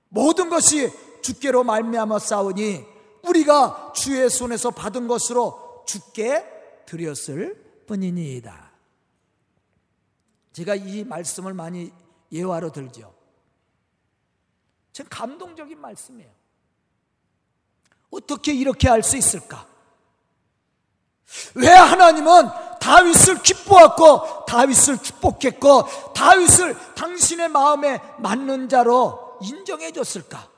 모든 0.09 0.49
것이 0.49 0.91
주께로 1.21 1.63
말미암아 1.63 2.19
싸우니 2.19 2.85
우리가 3.23 3.93
주의 3.95 4.29
손에서 4.29 4.71
받은 4.71 5.07
것으로 5.07 5.83
주께 5.87 6.45
드렸을 6.85 7.83
뿐이니이다. 7.87 8.71
제가 10.51 10.75
이 10.75 11.03
말씀을 11.03 11.53
많이 11.53 11.91
예화로 12.31 12.71
들죠. 12.71 13.13
참 14.91 15.07
감동적인 15.09 15.79
말씀이에요. 15.79 16.31
어떻게 18.11 18.53
이렇게 18.53 18.87
할 18.87 19.01
수 19.01 19.17
있을까? 19.17 19.67
왜 21.55 21.67
하나님은 21.67 22.49
다윗을 22.83 23.41
기뻐하고 23.41 24.43
다윗을 24.45 24.97
축복했고 24.97 26.13
다윗을 26.13 26.75
당신의 26.95 27.47
마음에 27.47 28.01
맞는 28.19 28.67
자로 28.67 29.39
인정해 29.41 29.93
줬을까? 29.93 30.51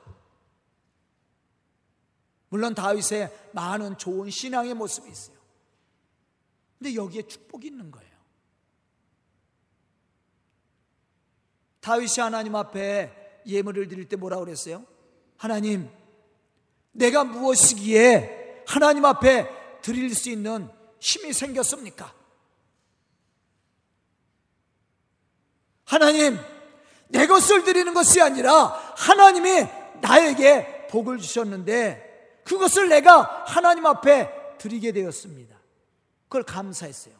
물론 2.48 2.74
다윗의 2.74 3.32
많은 3.52 3.96
좋은 3.96 4.28
신앙의 4.30 4.74
모습이 4.74 5.08
있어요. 5.08 5.36
근데 6.78 6.96
여기에 6.96 7.22
축복이 7.22 7.68
있는 7.68 7.92
거예요. 7.92 8.10
다윗이 11.80 12.14
하나님 12.18 12.56
앞에 12.56 13.42
예물을 13.46 13.86
드릴 13.86 14.08
때 14.08 14.16
뭐라고 14.16 14.44
그랬어요? 14.44 14.84
하나님, 15.36 15.88
내가 16.90 17.22
무엇이기에 17.22 18.64
하나님 18.66 19.04
앞에 19.04 19.48
드릴 19.82 20.12
수 20.12 20.28
있는 20.28 20.74
힘이 21.00 21.32
생겼습니까? 21.32 22.14
하나님, 25.84 26.38
내 27.08 27.26
것을 27.26 27.64
드리는 27.64 27.94
것이 27.94 28.20
아니라 28.20 28.66
하나님이 28.96 29.66
나에게 30.00 30.88
복을 30.88 31.18
주셨는데 31.18 32.42
그것을 32.44 32.88
내가 32.88 33.44
하나님 33.46 33.86
앞에 33.86 34.58
드리게 34.58 34.92
되었습니다. 34.92 35.56
그걸 36.24 36.42
감사했어요. 36.42 37.14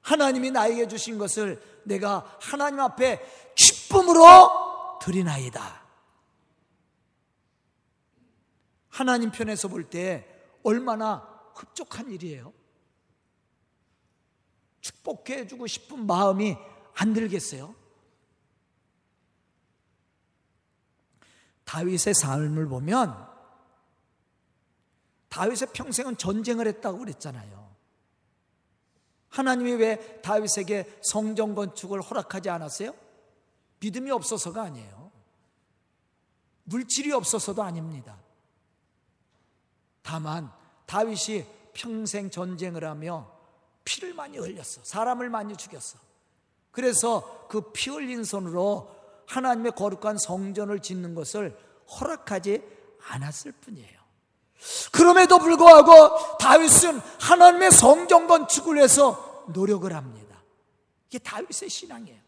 하나님이 0.00 0.50
나에게 0.50 0.86
주신 0.86 1.18
것을 1.18 1.62
내가 1.84 2.36
하나님 2.40 2.80
앞에 2.80 3.20
기쁨으로 3.54 4.98
드리나이다. 5.00 5.82
하나님 8.90 9.30
편에서 9.30 9.68
볼 9.68 9.90
때 9.90 10.33
얼마나 10.64 11.18
흡족한 11.54 12.10
일이에요. 12.10 12.52
축복해 14.80 15.46
주고 15.46 15.66
싶은 15.66 16.06
마음이 16.06 16.56
안 16.94 17.12
들겠어요? 17.12 17.74
다윗의 21.64 22.14
삶을 22.14 22.68
보면 22.68 23.28
다윗의 25.28 25.68
평생은 25.72 26.16
전쟁을 26.16 26.66
했다고 26.68 26.98
그랬잖아요. 26.98 27.74
하나님이 29.30 29.72
왜 29.72 30.20
다윗에게 30.22 31.00
성전 31.02 31.54
건축을 31.54 32.00
허락하지 32.00 32.50
않았어요? 32.50 32.94
믿음이 33.80 34.10
없어서가 34.12 34.62
아니에요. 34.62 35.10
물질이 36.64 37.10
없어서도 37.12 37.62
아닙니다. 37.62 38.23
다만 40.04 40.52
다윗이 40.86 41.44
평생 41.72 42.30
전쟁을 42.30 42.84
하며 42.84 43.32
피를 43.84 44.14
많이 44.14 44.38
흘렸어. 44.38 44.82
사람을 44.84 45.30
많이 45.30 45.56
죽였어. 45.56 45.98
그래서 46.70 47.46
그 47.48 47.72
피 47.72 47.90
흘린 47.90 48.22
손으로 48.22 48.94
하나님의 49.26 49.72
거룩한 49.72 50.18
성전을 50.18 50.80
짓는 50.80 51.14
것을 51.14 51.58
허락하지 51.98 52.62
않았을 53.08 53.52
뿐이에요. 53.52 54.04
그럼에도 54.92 55.38
불구하고 55.38 56.36
다윗은 56.38 56.98
하나님의 57.20 57.70
성전 57.70 58.26
건축을 58.26 58.78
해서 58.78 59.44
노력을 59.48 59.92
합니다. 59.94 60.42
이게 61.08 61.18
다윗의 61.18 61.70
신앙이에요. 61.70 62.22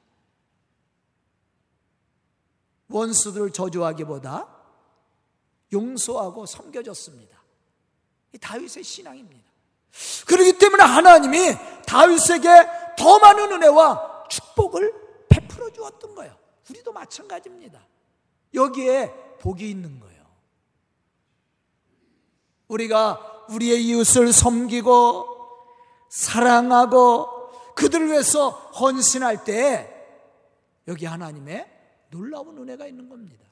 원수들을 2.88 3.52
저주하기보다 3.52 4.48
용서하고 5.72 6.46
섬겨줬습니다. 6.46 7.36
이 8.32 8.38
다윗의 8.38 8.82
신앙입니다. 8.82 9.50
그렇기 10.26 10.58
때문에 10.58 10.82
하나님이 10.82 11.56
다윗에게 11.86 12.48
더 12.98 13.18
많은 13.18 13.52
은혜와 13.52 14.26
축복을 14.28 14.92
베풀어 15.28 15.70
주었던 15.70 16.14
거예요. 16.14 16.36
우리도 16.68 16.92
마찬가지입니다. 16.92 17.80
여기에 18.54 19.12
복이 19.40 19.70
있는 19.70 20.00
거예요. 20.00 20.26
우리가 22.68 23.44
우리의 23.48 23.84
이웃을 23.84 24.32
섬기고 24.32 25.36
사랑하고 26.08 27.74
그들을 27.74 28.08
위해서 28.08 28.50
헌신할 28.50 29.44
때 29.44 29.92
여기 30.88 31.06
하나님의 31.06 31.70
놀라운 32.10 32.56
은혜가 32.58 32.86
있는 32.86 33.08
겁니다. 33.08 33.45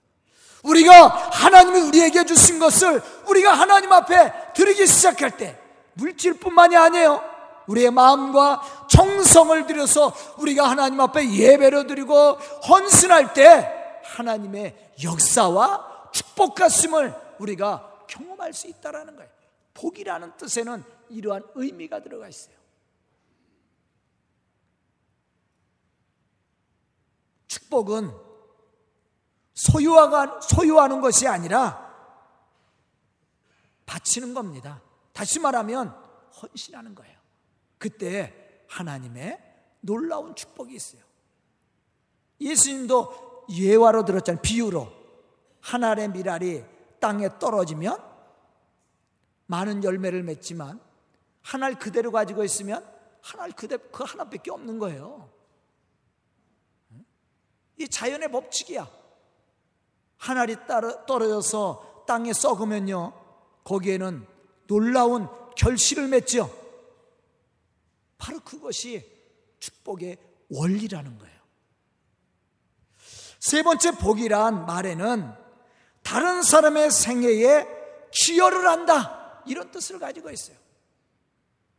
우리가 0.65 1.09
하나님이 1.31 1.81
우리에게 1.81 2.25
주신 2.25 2.59
것을 2.59 3.03
우리가 3.29 3.53
하나님 3.53 3.93
앞에 3.93 4.53
드리기 4.55 4.87
시작할 4.87 5.37
때 5.37 5.59
물질뿐만이 5.95 6.77
아니에요. 6.77 7.23
우리의 7.67 7.91
마음과 7.91 8.87
정성을 8.91 9.67
들여서 9.67 10.15
우리가 10.39 10.69
하나님 10.69 11.01
앞에 11.01 11.33
예배를 11.33 11.87
드리고 11.87 12.33
헌신할 12.69 13.33
때 13.33 14.01
하나님의 14.05 14.93
역사와 15.03 16.11
축복 16.13 16.55
가심을 16.55 17.15
우리가 17.39 18.05
경험할 18.07 18.53
수 18.53 18.69
있다라는 18.69 19.17
거예요. 19.17 19.31
복이라는 19.75 20.37
뜻에는 20.37 20.85
이러한 21.09 21.43
의미가 21.55 22.03
들어가 22.03 22.29
있어요. 22.29 22.55
축복은 27.49 28.24
소유하는 29.55 31.01
것이 31.01 31.29
아니라 31.29 31.85
바치는 33.87 34.35
겁니다. 34.35 34.83
다시 35.13 35.39
말하면 35.39 35.91
헌신하는 36.43 36.95
거예요. 36.95 37.17
그때 37.79 38.65
하나님의 38.69 39.41
놀라운 39.81 40.35
축복이 40.35 40.75
있어요. 40.75 41.03
예수님도 42.41 43.47
예화로 43.51 44.05
들었잖아요. 44.05 44.43
비유로. 44.43 44.93
한 45.61 45.85
알의 45.85 46.11
미랄이 46.11 46.65
땅에 47.01 47.29
떨어지면 47.39 48.03
많은 49.47 49.85
열매를 49.85 50.23
맺지만 50.23 50.81
한알 51.43 51.79
그대로 51.79 52.11
가지고 52.11 52.43
있으면 52.45 52.85
한알 53.23 53.53
그대 53.53 53.77
그 53.77 54.05
하나밖에 54.05 54.51
없는 54.51 54.79
거예요. 54.79 55.31
이 57.77 57.89
자연의 57.89 58.31
법칙이야. 58.31 59.04
한 60.25 60.39
알이 60.39 60.57
떨어져서 61.07 62.05
땅에 62.07 62.33
썩으면요, 62.33 63.13
거기에는 63.63 64.27
놀라운 64.67 65.29
결실을 65.55 66.09
맺죠. 66.09 66.51
바로 68.17 68.41
그것이 68.41 69.07
축복의 69.61 70.17
원리라는 70.49 71.19
거예요. 71.19 71.35
세 73.39 73.63
번째 73.63 73.99
복이란 73.99 74.65
말에는 74.65 75.31
다른 76.03 76.43
사람의 76.43 76.91
생애에 76.91 77.67
기여를 78.11 78.67
한다. 78.67 79.43
이런 79.47 79.71
뜻을 79.71 79.99
가지고 79.99 80.31
있어요. 80.31 80.57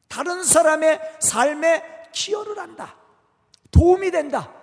다른 0.08 0.44
사람의 0.44 1.18
삶에 1.20 2.12
기여를 2.14 2.60
한다. 2.60 2.96
도움이 3.72 4.12
된다. 4.12 4.54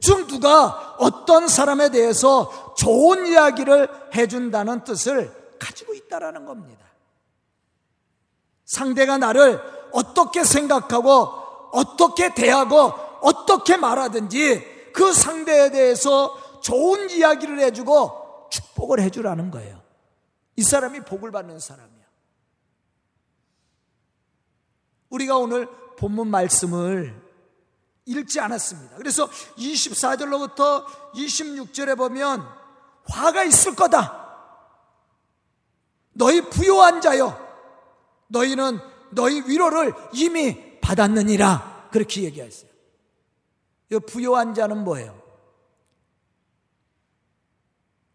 즉 0.00 0.26
누가 0.28 0.96
어떤 0.98 1.46
사람에 1.46 1.90
대해서 1.90 2.74
좋은 2.74 3.26
이야기를 3.26 3.88
해준다는 4.14 4.82
뜻을 4.84 5.30
가지고 5.58 5.94
있다라는 5.94 6.46
겁니다. 6.46 6.86
상대가 8.64 9.18
나를 9.18 9.60
어떻게 9.92 10.44
생각하고 10.44 11.28
어떻게 11.72 12.34
대하고 12.34 12.92
어떻게 13.20 13.76
말하든지 13.76 14.92
그 14.92 15.12
상대에 15.12 15.70
대해서 15.70 16.34
좋은 16.62 17.10
이야기를 17.10 17.58
해주고 17.60 18.48
축복을 18.50 19.00
해주라는 19.00 19.50
거예요. 19.50 19.80
이 20.56 20.62
사람이 20.62 21.00
복을 21.00 21.30
받는 21.30 21.58
사람이야. 21.58 22.00
우리가 25.10 25.36
오늘 25.36 25.68
본문 25.96 26.28
말씀을 26.28 27.29
읽지 28.06 28.40
않았습니다. 28.40 28.96
그래서 28.96 29.28
24절로부터 29.28 30.84
26절에 31.14 31.96
보면 31.96 32.46
화가 33.04 33.44
있을 33.44 33.74
거다. 33.74 34.18
너희 36.12 36.40
부요한 36.40 37.00
자여, 37.00 37.38
너희는 38.28 38.78
너희 39.10 39.42
위로를 39.46 39.92
이미 40.12 40.80
받았느니라. 40.80 41.88
그렇게 41.90 42.22
얘기했어요. 42.22 42.70
이 43.90 43.98
부요한 43.98 44.54
자는 44.54 44.84
뭐예요? 44.84 45.20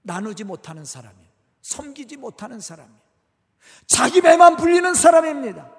나누지 0.04 0.44
못하는 0.44 0.86
사람이에요. 0.86 1.30
섬기지 1.62 2.18
못하는 2.18 2.60
사람이에요. 2.60 3.00
자기 3.88 4.22
배만 4.22 4.56
불리는 4.56 4.94
사람입니다. 4.94 5.75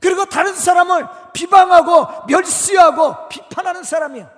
그리고 0.00 0.24
다른 0.26 0.54
사람을 0.54 1.06
비방하고 1.32 2.26
멸시하고 2.26 3.28
비판하는 3.28 3.82
사람이에요. 3.84 4.30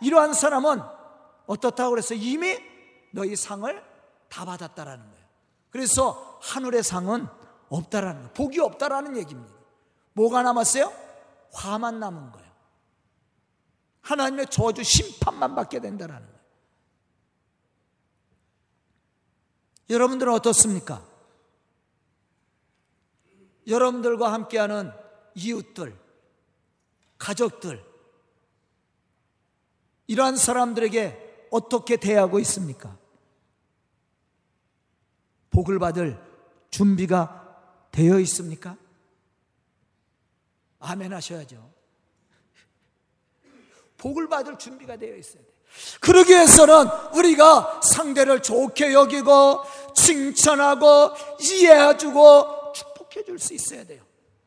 이러한 0.00 0.34
사람은 0.34 0.80
어떻다고 1.46 1.90
그래서 1.90 2.14
이미 2.14 2.58
너희 3.12 3.36
상을 3.36 3.84
다 4.28 4.44
받았다라는 4.44 5.10
거예요. 5.10 5.26
그래서 5.70 6.38
하늘의 6.42 6.82
상은 6.82 7.26
없다라는 7.68 8.16
거예요. 8.16 8.32
복이 8.34 8.60
없다라는 8.60 9.16
얘기입니다. 9.16 9.52
뭐가 10.12 10.42
남았어요? 10.42 10.92
화만 11.52 12.00
남은 12.00 12.32
거예요. 12.32 12.50
하나님의 14.02 14.46
저주 14.46 14.82
심판만 14.82 15.54
받게 15.54 15.80
된다라는 15.80 16.22
거예요. 16.22 16.40
여러분들은 19.90 20.32
어떻습니까? 20.32 21.02
여러분들과 23.70 24.32
함께하는 24.32 24.92
이웃들, 25.34 25.96
가족들, 27.18 27.82
이러한 30.08 30.36
사람들에게 30.36 31.46
어떻게 31.50 31.96
대하고 31.96 32.40
있습니까? 32.40 32.98
복을 35.50 35.78
받을 35.78 36.20
준비가 36.70 37.46
되어 37.92 38.18
있습니까? 38.20 38.76
아멘 40.80 41.12
하셔야죠. 41.12 41.70
복을 43.98 44.28
받을 44.28 44.58
준비가 44.58 44.96
되어 44.96 45.14
있어야 45.16 45.42
돼. 45.42 45.50
그러기 46.00 46.32
위해서는 46.32 46.86
우리가 47.14 47.80
상대를 47.82 48.42
좋게 48.42 48.92
여기고 48.92 49.62
칭찬하고 49.94 51.14
이해해주고 51.40 52.59
해줄 53.20 53.38
수 53.38 53.54
있어야 53.54 53.84
돼요. 53.84 54.02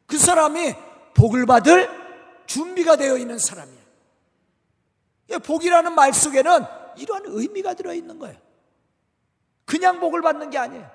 그 0.05 0.17
사람이 0.17 0.75
복을 1.13 1.45
받을 1.45 1.89
준비가 2.45 2.95
되어 2.95 3.17
있는 3.17 3.37
사람이에요. 3.37 3.83
복이라는 5.43 5.95
말 5.95 6.13
속에는 6.13 6.65
이러한 6.97 7.23
의미가 7.27 7.73
들어있는 7.75 8.19
거예요. 8.19 8.37
그냥 9.65 9.99
복을 9.99 10.21
받는 10.21 10.49
게 10.49 10.57
아니에요. 10.57 10.89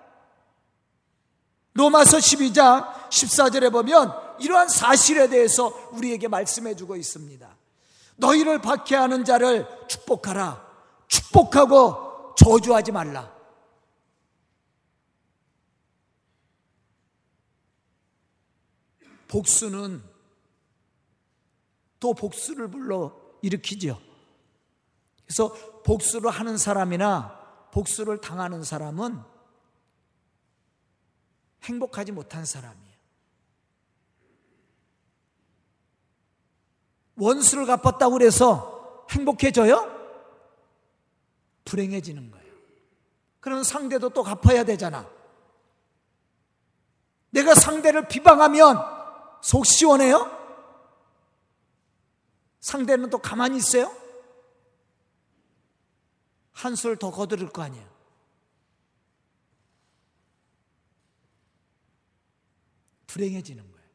로마서 1.74 2.18
12장 2.18 2.92
14절에 3.08 3.72
보면 3.72 4.12
이러한 4.40 4.68
사실에 4.68 5.28
대해서 5.28 5.72
우리에게 5.92 6.28
말씀해 6.28 6.76
주고 6.76 6.96
있습니다. 6.96 7.48
너희를 8.16 8.60
박해하는 8.60 9.24
자를 9.24 9.66
축복하라. 9.88 10.66
축복하고 11.06 12.34
저주하지 12.36 12.92
말라. 12.92 13.37
복수는 19.28 20.02
또 22.00 22.14
복수를 22.14 22.68
불러 22.68 23.14
일으키죠. 23.42 24.00
그래서 25.24 25.52
복수를 25.82 26.30
하는 26.30 26.56
사람이나 26.56 27.68
복수를 27.70 28.20
당하는 28.20 28.64
사람은 28.64 29.20
행복하지 31.64 32.12
못한 32.12 32.44
사람이에요. 32.44 32.88
원수를 37.16 37.66
갚았다고 37.66 38.12
그래서 38.12 39.06
행복해져요? 39.10 39.96
불행해지는 41.64 42.30
거예요. 42.30 42.54
그런 43.40 43.64
상대도 43.64 44.10
또 44.10 44.22
갚아야 44.22 44.64
되잖아. 44.64 45.08
내가 47.30 47.54
상대를 47.54 48.08
비방하면 48.08 48.97
속 49.40 49.64
시원해요? 49.66 50.36
상대는 52.60 53.10
또 53.10 53.18
가만히 53.18 53.56
있어요? 53.56 53.94
한술 56.52 56.96
더 56.96 57.10
거두를 57.10 57.48
거 57.50 57.62
아니에요. 57.62 57.88
불행해지는 63.06 63.62
거예요. 63.62 63.88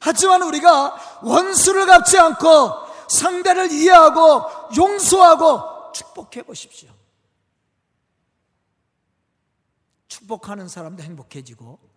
하지만 0.00 0.42
우리가 0.42 1.20
원수를 1.22 1.86
갚지 1.86 2.18
않고 2.18 3.08
상대를 3.08 3.72
이해하고 3.72 4.74
용서하고 4.76 5.92
축복해 5.92 6.42
보십시오. 6.44 6.90
축복하는 10.08 10.68
사람도 10.68 11.02
행복해지고 11.02 11.89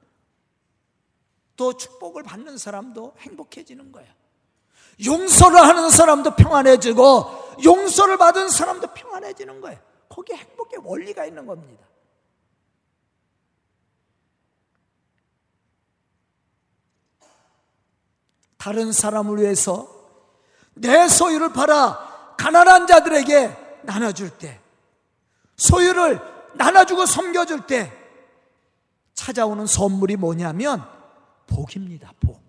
또 1.55 1.73
축복을 1.73 2.23
받는 2.23 2.57
사람도 2.57 3.15
행복해지는 3.19 3.91
거예요. 3.91 4.11
용서를 5.03 5.59
하는 5.59 5.89
사람도 5.89 6.35
평안해지고 6.35 7.61
용서를 7.63 8.17
받은 8.17 8.49
사람도 8.49 8.87
평안해지는 8.93 9.61
거예요. 9.61 9.79
거기에 10.09 10.37
행복의 10.37 10.79
원리가 10.83 11.25
있는 11.25 11.45
겁니다. 11.45 11.85
다른 18.57 18.93
사람을 18.93 19.41
위해서 19.41 19.89
내 20.73 21.07
소유를 21.07 21.51
팔아 21.51 22.35
가난한 22.37 22.87
자들에게 22.87 23.81
나눠줄 23.83 24.37
때, 24.37 24.59
소유를 25.57 26.19
나눠주고 26.53 27.05
섬겨줄 27.05 27.67
때 27.67 27.91
찾아오는 29.13 29.65
선물이 29.65 30.15
뭐냐면 30.15 30.87
복입니다, 31.53 32.11
복. 32.19 32.41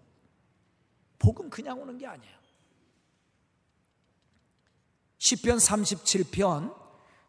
복은 1.19 1.51
그냥 1.51 1.81
오는 1.81 1.99
게 1.99 2.07
아니에요. 2.07 2.35
10편 5.19 5.59
37편 5.59 6.75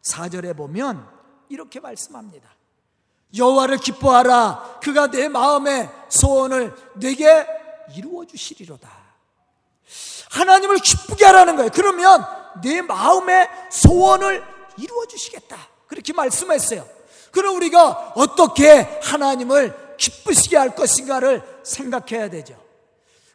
4절에 0.02 0.56
보면 0.56 1.06
이렇게 1.48 1.80
말씀합니다. 1.80 2.48
여호와를 3.36 3.78
기뻐하라 3.78 4.80
그가 4.82 5.10
내 5.10 5.28
마음의 5.28 5.90
소원을 6.08 6.74
내게 6.96 7.46
이루어 7.94 8.24
주시리로다. 8.24 8.90
하나님을 10.30 10.78
기쁘게 10.78 11.24
하라는 11.26 11.56
거예요. 11.56 11.70
그러면 11.72 12.24
내 12.62 12.82
마음의 12.82 13.48
소원을 13.70 14.44
이루어 14.78 15.06
주시겠다. 15.06 15.56
그렇게 15.86 16.12
말씀했어요. 16.12 16.86
그럼 17.30 17.56
우리가 17.56 18.12
어떻게 18.16 18.80
하나님을 19.02 19.85
기쁘시게 19.96 20.56
할 20.56 20.74
것인가를 20.74 21.42
생각해야 21.62 22.30
되죠. 22.30 22.62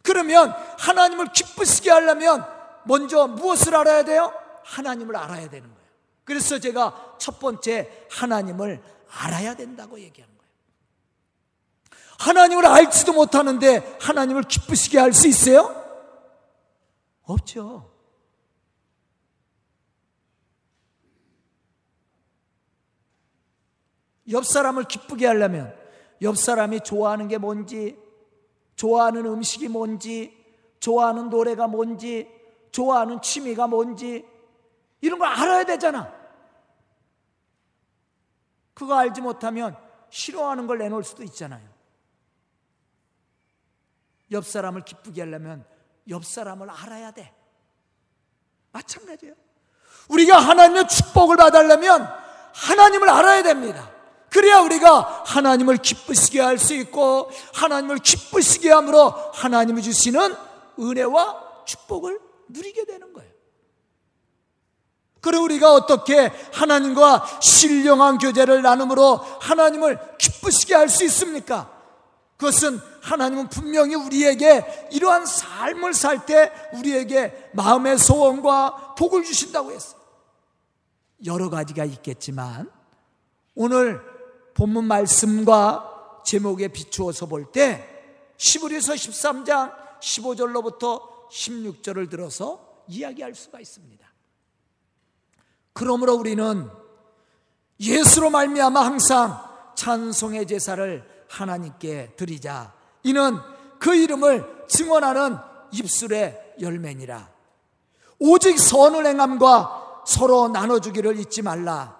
그러면 0.02 0.50
하나님을 0.78 1.32
기쁘시게 1.32 1.90
하려면 1.90 2.44
먼저 2.84 3.26
무엇을 3.26 3.74
알아야 3.76 4.04
돼요? 4.04 4.32
하나님을 4.64 5.16
알아야 5.16 5.48
되는 5.48 5.68
거예요. 5.68 5.88
그래서 6.24 6.58
제가 6.58 7.16
첫 7.18 7.38
번째 7.38 8.06
하나님을 8.10 8.82
알아야 9.08 9.54
된다고 9.54 10.00
얘기한 10.00 10.28
거예요. 10.28 10.42
하나님을 12.18 12.66
알지도 12.66 13.12
못하는데 13.12 13.98
하나님을 14.00 14.42
기쁘시게 14.44 14.98
할 14.98 15.12
수 15.12 15.26
있어요? 15.28 15.80
없죠. 17.24 17.90
옆 24.30 24.46
사람을 24.46 24.84
기쁘게 24.84 25.26
하려면 25.26 25.81
옆 26.22 26.38
사람이 26.38 26.80
좋아하는 26.80 27.28
게 27.28 27.38
뭔지, 27.38 27.98
좋아하는 28.76 29.26
음식이 29.26 29.68
뭔지, 29.68 30.36
좋아하는 30.80 31.28
노래가 31.28 31.66
뭔지, 31.66 32.28
좋아하는 32.70 33.20
취미가 33.20 33.66
뭔지, 33.66 34.26
이런 35.00 35.18
걸 35.18 35.28
알아야 35.28 35.64
되잖아. 35.64 36.12
그거 38.72 38.94
알지 38.94 39.20
못하면 39.20 39.76
싫어하는 40.10 40.66
걸 40.66 40.78
내놓을 40.78 41.04
수도 41.04 41.22
있잖아요. 41.24 41.68
옆 44.30 44.46
사람을 44.46 44.84
기쁘게 44.84 45.22
하려면 45.22 45.64
옆 46.08 46.24
사람을 46.24 46.70
알아야 46.70 47.10
돼. 47.10 47.34
마찬가지예요. 48.72 49.34
우리가 50.08 50.38
하나님의 50.38 50.88
축복을 50.88 51.36
받으려면 51.36 52.08
하나님을 52.54 53.08
알아야 53.08 53.42
됩니다. 53.42 53.91
그래야 54.32 54.60
우리가 54.60 55.24
하나님을 55.26 55.76
기쁘시게 55.76 56.40
할 56.40 56.58
수 56.58 56.74
있고 56.74 57.30
하나님을 57.54 57.98
기쁘시게 57.98 58.70
함으로 58.70 59.10
하나님이 59.34 59.82
주시는 59.82 60.34
은혜와 60.78 61.64
축복을 61.66 62.18
누리게 62.48 62.84
되는 62.86 63.12
거예요. 63.12 63.30
그리고 65.20 65.44
우리가 65.44 65.72
어떻게 65.74 66.32
하나님과 66.52 67.40
신령한 67.40 68.18
교제를 68.18 68.62
나눔으로 68.62 69.16
하나님을 69.16 69.98
기쁘시게 70.18 70.74
할 70.74 70.88
수 70.88 71.04
있습니까? 71.04 71.70
그것은 72.36 72.80
하나님은 73.02 73.48
분명히 73.48 73.94
우리에게 73.94 74.88
이러한 74.90 75.26
삶을 75.26 75.94
살 75.94 76.26
때 76.26 76.50
우리에게 76.72 77.50
마음의 77.52 77.98
소원과 77.98 78.94
복을 78.96 79.24
주신다고 79.24 79.70
했어요. 79.72 80.00
여러 81.24 81.50
가지가 81.50 81.84
있겠지만 81.84 82.70
오늘 83.54 84.11
본문 84.54 84.84
말씀과 84.84 86.20
제목에 86.24 86.68
비추어서 86.68 87.26
볼 87.26 87.52
때 87.52 87.88
시브리서 88.36 88.94
13장 88.94 89.72
15절로부터 90.00 91.28
16절을 91.30 92.10
들어서 92.10 92.84
이야기할 92.88 93.34
수가 93.34 93.60
있습니다. 93.60 94.06
그러므로 95.72 96.14
우리는 96.14 96.68
예수로 97.78 98.30
말미암아 98.30 98.84
항상 98.84 99.42
찬송의 99.76 100.46
제사를 100.46 101.24
하나님께 101.28 102.14
드리자. 102.16 102.74
이는 103.04 103.38
그 103.78 103.94
이름을 103.94 104.66
증언하는 104.68 105.36
입술의 105.72 106.56
열매니라. 106.60 107.30
오직 108.18 108.58
선을 108.58 109.06
행함과 109.06 110.02
서로 110.06 110.48
나눠주기를 110.48 111.18
잊지 111.18 111.42
말라. 111.42 111.96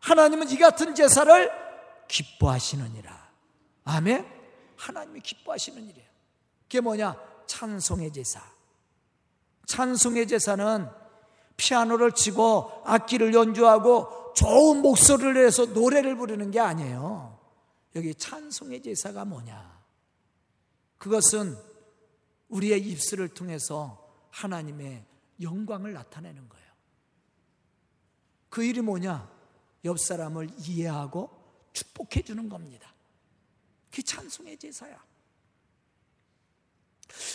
하나님은 0.00 0.50
이 0.50 0.58
같은 0.58 0.94
제사를 0.94 1.63
기뻐하시느니라. 2.08 3.32
아멘? 3.84 4.26
하나님이 4.76 5.20
기뻐하시는 5.20 5.88
일이에요. 5.88 6.08
그게 6.62 6.80
뭐냐? 6.80 7.16
찬송의 7.46 8.12
제사. 8.12 8.42
찬송의 9.66 10.26
제사는 10.28 10.88
피아노를 11.56 12.12
치고 12.12 12.82
악기를 12.84 13.34
연주하고 13.34 14.32
좋은 14.34 14.82
목소리를 14.82 15.34
내서 15.34 15.66
노래를 15.66 16.16
부르는 16.16 16.50
게 16.50 16.60
아니에요. 16.60 17.38
여기 17.94 18.14
찬송의 18.14 18.82
제사가 18.82 19.24
뭐냐? 19.24 19.82
그것은 20.98 21.56
우리의 22.48 22.80
입술을 22.80 23.28
통해서 23.28 24.04
하나님의 24.30 25.04
영광을 25.40 25.92
나타내는 25.92 26.48
거예요. 26.48 26.64
그 28.48 28.64
일이 28.64 28.80
뭐냐? 28.80 29.30
옆 29.84 29.98
사람을 30.00 30.50
이해하고 30.58 31.43
축복해 31.74 32.22
주는 32.22 32.48
겁니다. 32.48 32.90
그 33.92 34.02
찬송의 34.02 34.56
제사야. 34.56 34.96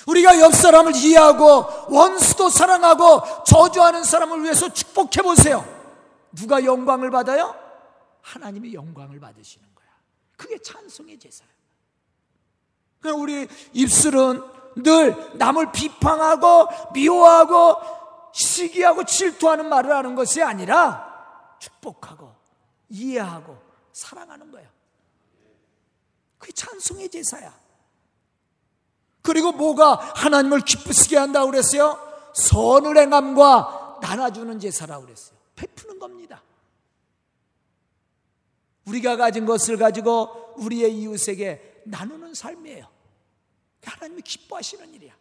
우리가 0.07 0.39
옆 0.39 0.53
사람을 0.53 0.95
이해하고 0.95 1.93
원수도 1.93 2.49
사랑하고 2.49 3.43
저주하는 3.45 4.03
사람을 4.03 4.43
위해서 4.43 4.73
축복해 4.73 5.21
보세요. 5.21 5.63
누가 6.31 6.63
영광을 6.63 7.11
받아요? 7.11 7.55
하나님이 8.21 8.73
영광을 8.73 9.19
받으시는 9.19 9.67
거야. 9.75 9.87
그게 10.35 10.57
찬송의 10.57 11.19
제사야. 11.19 11.47
그러니까 12.99 13.21
우리 13.21 13.47
입술은 13.73 14.41
늘 14.75 15.37
남을 15.37 15.71
비판하고 15.71 16.67
미워하고 16.93 17.77
시기하고 18.33 19.05
질투하는 19.05 19.69
말을 19.69 19.95
하는 19.95 20.15
것이 20.15 20.41
아니라 20.41 21.57
축복하고 21.59 22.33
이해하고 22.89 23.68
사랑하는 23.99 24.51
거예요. 24.51 24.69
그게 26.37 26.53
찬송의 26.53 27.09
제사야. 27.09 27.57
그리고 29.21 29.51
뭐가 29.51 29.95
하나님을 30.15 30.61
기쁘시게 30.61 31.17
한다고 31.17 31.51
그랬어요? 31.51 31.99
선을 32.33 32.97
행함과 32.97 33.99
나눠주는 34.01 34.59
제사라고 34.59 35.05
그랬어요. 35.05 35.37
베푸는 35.55 35.99
겁니다. 35.99 36.41
우리가 38.85 39.17
가진 39.17 39.45
것을 39.45 39.77
가지고 39.77 40.53
우리의 40.57 40.95
이웃에게 40.95 41.81
나누는 41.85 42.33
삶이에요. 42.33 42.87
하나님이 43.83 44.21
기뻐하시는 44.21 44.93
일이야. 44.93 45.13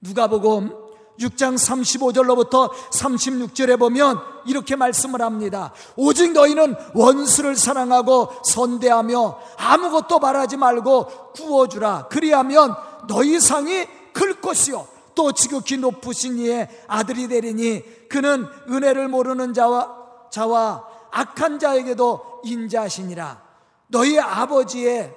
누가복음 0.00 0.83
6장 1.18 1.56
35절로부터 1.56 2.70
36절에 2.90 3.78
보면 3.78 4.20
이렇게 4.46 4.76
말씀을 4.76 5.22
합니다. 5.22 5.72
오직 5.96 6.32
너희는 6.32 6.74
원수를 6.94 7.56
사랑하고 7.56 8.30
선대하며 8.44 9.38
아무것도 9.56 10.18
말하지 10.18 10.56
말고 10.56 11.32
구워주라. 11.34 12.08
그리하면 12.08 12.74
너희 13.08 13.40
상이 13.40 13.86
클 14.12 14.40
것이요. 14.40 14.86
또 15.14 15.32
지극히 15.32 15.76
높으신 15.76 16.38
이의 16.38 16.68
아들이 16.88 17.28
되리니 17.28 18.08
그는 18.08 18.46
은혜를 18.68 19.08
모르는 19.08 19.54
자와, 19.54 20.28
자와 20.30 20.84
악한 21.12 21.58
자에게도 21.60 22.42
인자하시니라. 22.44 23.42
너희 23.86 24.18
아버지의 24.18 25.14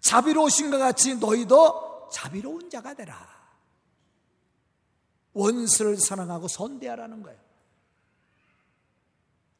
자비로우신 0.00 0.70
것 0.70 0.78
같이 0.78 1.16
너희도 1.16 2.08
자비로운 2.10 2.70
자가 2.70 2.94
되라. 2.94 3.35
원수를 5.36 5.98
사랑하고 5.98 6.48
선대하라는 6.48 7.22
거예요. 7.22 7.38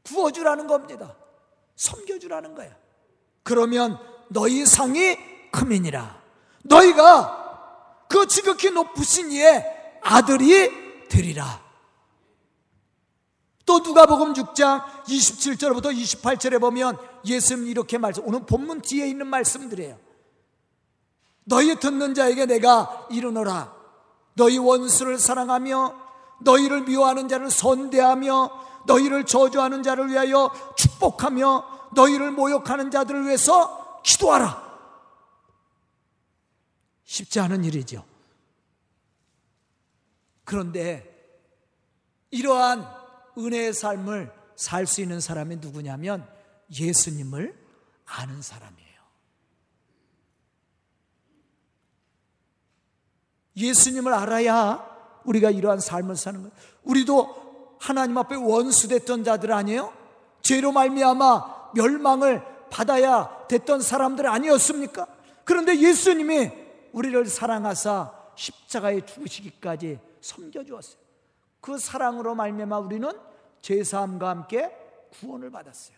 구워주라는 0.05 0.67
겁니다. 0.67 1.15
섬겨주라는 1.77 2.55
거예요. 2.55 2.75
그러면 3.43 3.99
너희 4.29 4.65
상이 4.65 5.17
크민이라. 5.53 6.23
너희가 6.65 8.07
그 8.09 8.27
지극히 8.27 8.71
높으신 8.71 9.31
이의 9.31 9.65
아들이 10.03 11.09
되리라. 11.09 11.65
또 13.67 13.81
누가복음 13.81 14.33
6장 14.33 14.83
27절부터 15.05 15.95
28절에 15.95 16.61
보면 16.61 16.97
예수님 17.25 17.67
이렇게 17.67 17.99
말씀, 17.99 18.23
오늘 18.27 18.47
본문 18.47 18.81
뒤에 18.81 19.09
있는 19.09 19.27
말씀들이에요. 19.27 19.99
너희 21.45 21.79
듣는 21.79 22.15
자에게 22.15 22.47
내가 22.47 23.07
이르노라. 23.11 23.76
너희 24.37 24.59
원수를 24.59 25.19
사랑하며 25.19 26.07
너희를 26.41 26.83
미워하는 26.83 27.29
자를 27.29 27.51
선대하며 27.51 28.85
너희를 28.87 29.25
저주하는 29.25 29.83
자를 29.83 30.11
위하여 30.11 30.51
축복하며 30.77 31.91
너희를 31.95 32.31
모욕하는 32.33 32.91
자들을 32.91 33.25
위해서 33.27 34.03
기도하라. 34.03 34.65
쉽지 37.05 37.41
않은 37.41 37.65
일이죠. 37.65 38.05
그런데 40.45 41.13
이러한 42.31 42.87
은혜의 43.39 43.73
삶을 43.73 44.33
살 44.57 44.87
수 44.87 45.01
있는 45.03 45.21
사람이 45.21 45.57
누구냐면 45.57 46.27
예수님을 46.79 47.55
아는 48.07 48.43
사람이에요. 48.43 48.86
예수님을 53.57 54.13
알아야 54.13 54.85
우리가 55.25 55.51
이러한 55.51 55.81
삶을 55.81 56.17
사는 56.17 56.41
거예요. 56.41 56.53
우리도 56.85 57.77
하나님 57.81 58.17
앞에 58.19 58.37
원수 58.37 58.89
됐던 58.89 59.25
자들 59.25 59.53
아니에요? 59.53 59.93
죄로 60.43 60.73
말미암아 60.73 61.73
멸망을 61.75 62.43
받아야 62.71 63.47
됐던 63.49 63.81
사람들 63.81 64.27
아니었습니까? 64.27 65.07
그런데 65.45 65.79
예수님이 65.79 66.51
우리를 66.93 67.27
사랑하사 67.27 68.13
십자가에 68.35 69.05
죽으시기까지 69.05 69.99
섬겨 70.21 70.65
주었어요. 70.65 70.99
그 71.61 71.79
사랑으로 71.79 72.35
말미암아 72.35 72.79
우리는 72.79 73.11
죄 73.61 73.83
사함과 73.83 74.29
함께 74.29 74.71
구원을 75.21 75.51
받았어요. 75.51 75.97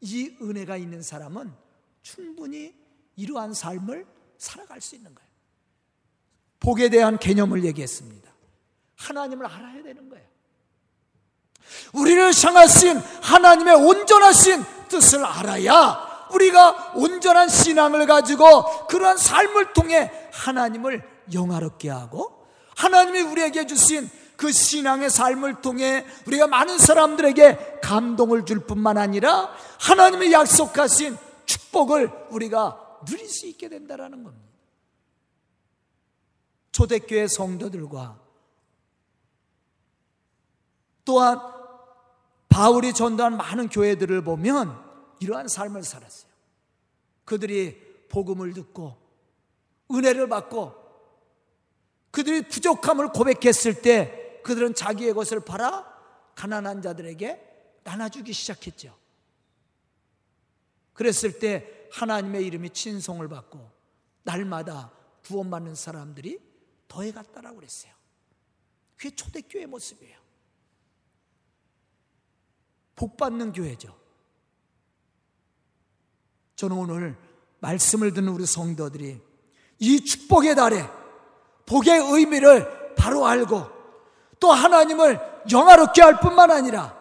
이 0.00 0.36
은혜가 0.40 0.76
있는 0.76 1.02
사람은 1.02 1.52
충분히 2.02 2.74
이러한 3.16 3.52
삶을 3.52 4.06
살아갈 4.38 4.80
수 4.80 4.94
있는 4.94 5.14
거예요. 5.14 5.27
복에 6.60 6.88
대한 6.88 7.18
개념을 7.18 7.64
얘기했습니다. 7.64 8.30
하나님을 8.96 9.46
알아야 9.46 9.82
되는 9.82 10.08
거예요. 10.08 10.24
우리를 11.92 12.32
향하신 12.44 12.98
하나님의 13.22 13.74
온전하신 13.74 14.64
뜻을 14.88 15.24
알아야 15.24 16.28
우리가 16.32 16.92
온전한 16.94 17.48
신앙을 17.48 18.06
가지고 18.06 18.86
그러한 18.86 19.16
삶을 19.16 19.72
통해 19.72 20.10
하나님을 20.32 21.02
영화롭게 21.32 21.90
하고 21.90 22.46
하나님이 22.76 23.20
우리에게 23.22 23.66
주신 23.66 24.10
그 24.36 24.52
신앙의 24.52 25.10
삶을 25.10 25.62
통해 25.62 26.04
우리가 26.26 26.46
많은 26.46 26.78
사람들에게 26.78 27.80
감동을 27.82 28.44
줄 28.44 28.60
뿐만 28.66 28.96
아니라 28.96 29.50
하나님이 29.80 30.32
약속하신 30.32 31.16
축복을 31.44 32.10
우리가 32.30 33.00
누릴 33.04 33.28
수 33.28 33.46
있게 33.46 33.68
된다는 33.68 34.22
겁니다. 34.22 34.47
초대교회 36.78 37.26
성도들과 37.26 38.20
또한 41.04 41.40
바울이 42.48 42.92
전도한 42.92 43.36
많은 43.36 43.68
교회들을 43.68 44.22
보면 44.22 44.78
이러한 45.18 45.48
삶을 45.48 45.82
살았어요. 45.82 46.30
그들이 47.24 48.06
복음을 48.08 48.52
듣고 48.52 48.96
은혜를 49.90 50.28
받고 50.28 50.72
그들이 52.12 52.42
부족함을 52.42 53.08
고백했을 53.08 53.82
때 53.82 54.40
그들은 54.44 54.76
자기의 54.76 55.14
것을 55.14 55.40
팔아 55.40 55.84
가난한 56.36 56.82
자들에게 56.82 57.80
나눠주기 57.82 58.32
시작했죠. 58.32 58.96
그랬을 60.92 61.40
때 61.40 61.88
하나님의 61.90 62.46
이름이 62.46 62.70
친송을 62.70 63.26
받고 63.26 63.68
날마다 64.22 64.92
구원받는 65.24 65.74
사람들이 65.74 66.47
더해갔다라고 66.88 67.56
그랬어요. 67.56 67.92
그게 68.96 69.14
초대교회 69.14 69.66
모습이에요. 69.66 70.18
복받는 72.96 73.52
교회죠. 73.52 73.96
저는 76.56 76.76
오늘 76.76 77.16
말씀을 77.60 78.12
듣는 78.12 78.32
우리 78.32 78.44
성도들이 78.44 79.20
이 79.78 80.04
축복의 80.04 80.56
달에 80.56 80.84
복의 81.66 81.98
의미를 82.12 82.94
바로 82.96 83.26
알고 83.26 83.64
또 84.40 84.50
하나님을 84.50 85.20
영화롭게 85.50 86.02
할 86.02 86.18
뿐만 86.18 86.50
아니라 86.50 86.98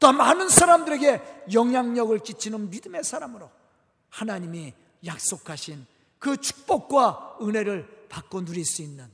또 0.00 0.12
많은 0.12 0.48
사람들에게 0.48 1.44
영향력을 1.52 2.18
끼치는 2.20 2.70
믿음의 2.70 3.04
사람으로 3.04 3.50
하나님이 4.08 4.72
약속하신 5.04 5.86
그 6.18 6.36
축복과 6.38 7.38
은혜를 7.42 7.97
받고 8.08 8.44
누릴 8.44 8.64
수 8.64 8.82
있는 8.82 9.06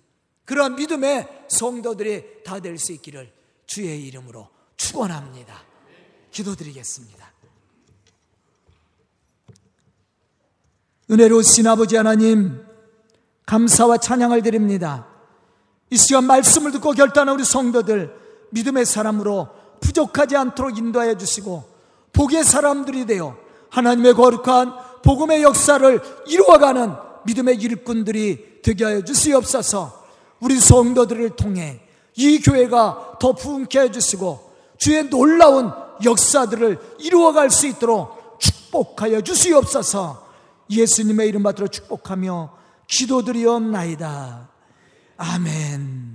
그러한 0.45 0.77
믿음의 0.77 1.47
성도들이 1.49 2.43
다 2.45 2.61
될 2.61 2.77
수 2.79 2.93
있기를 2.93 3.33
주의 3.67 4.07
이름으로 4.07 4.49
축원합니다. 4.77 5.63
기도드리겠습니다. 6.31 7.33
은혜로우신 11.11 11.67
아버지 11.67 11.97
하나님 11.97 12.65
감사와 13.47 13.99
찬양을 13.99 14.43
드립니다. 14.43 15.07
이 15.91 15.97
시간 15.97 16.25
말씀을 16.25 16.73
듣고 16.73 16.93
결단한 16.93 17.35
우리 17.35 17.45
성도들 17.45 18.15
믿음의 18.51 18.87
사람으로 18.87 19.49
부족하지 19.81 20.37
않도록 20.37 20.79
인도하여 20.79 21.17
주시고 21.19 21.65
복의 22.13 22.45
사람들이 22.45 23.07
되어 23.07 23.37
하나님의 23.71 24.15
거룩한 24.15 25.03
복음의 25.03 25.43
역사를 25.43 26.01
이루어가는 26.27 26.95
믿음의 27.27 27.57
일꾼들이 27.57 28.54
되게 28.65 28.85
하여 28.85 29.05
주시옵소서 29.05 30.05
우리 30.41 30.59
성도들을 30.59 31.37
통해 31.37 31.81
이 32.17 32.41
교회가 32.41 33.19
더 33.21 33.33
부흥케 33.35 33.79
해 33.79 33.91
주시고 33.91 34.53
주의 34.79 35.09
놀라운 35.09 35.71
역사들을 36.03 36.97
이루어갈 37.01 37.51
수 37.51 37.67
있도록 37.67 38.41
축복하여 38.41 39.21
주시옵소서 39.21 40.27
예수님의 40.71 41.29
이름 41.29 41.43
받들어 41.43 41.69
축복하며 41.69 42.51
기도드리옵나이다. 42.87 44.49
아멘. 45.17 46.14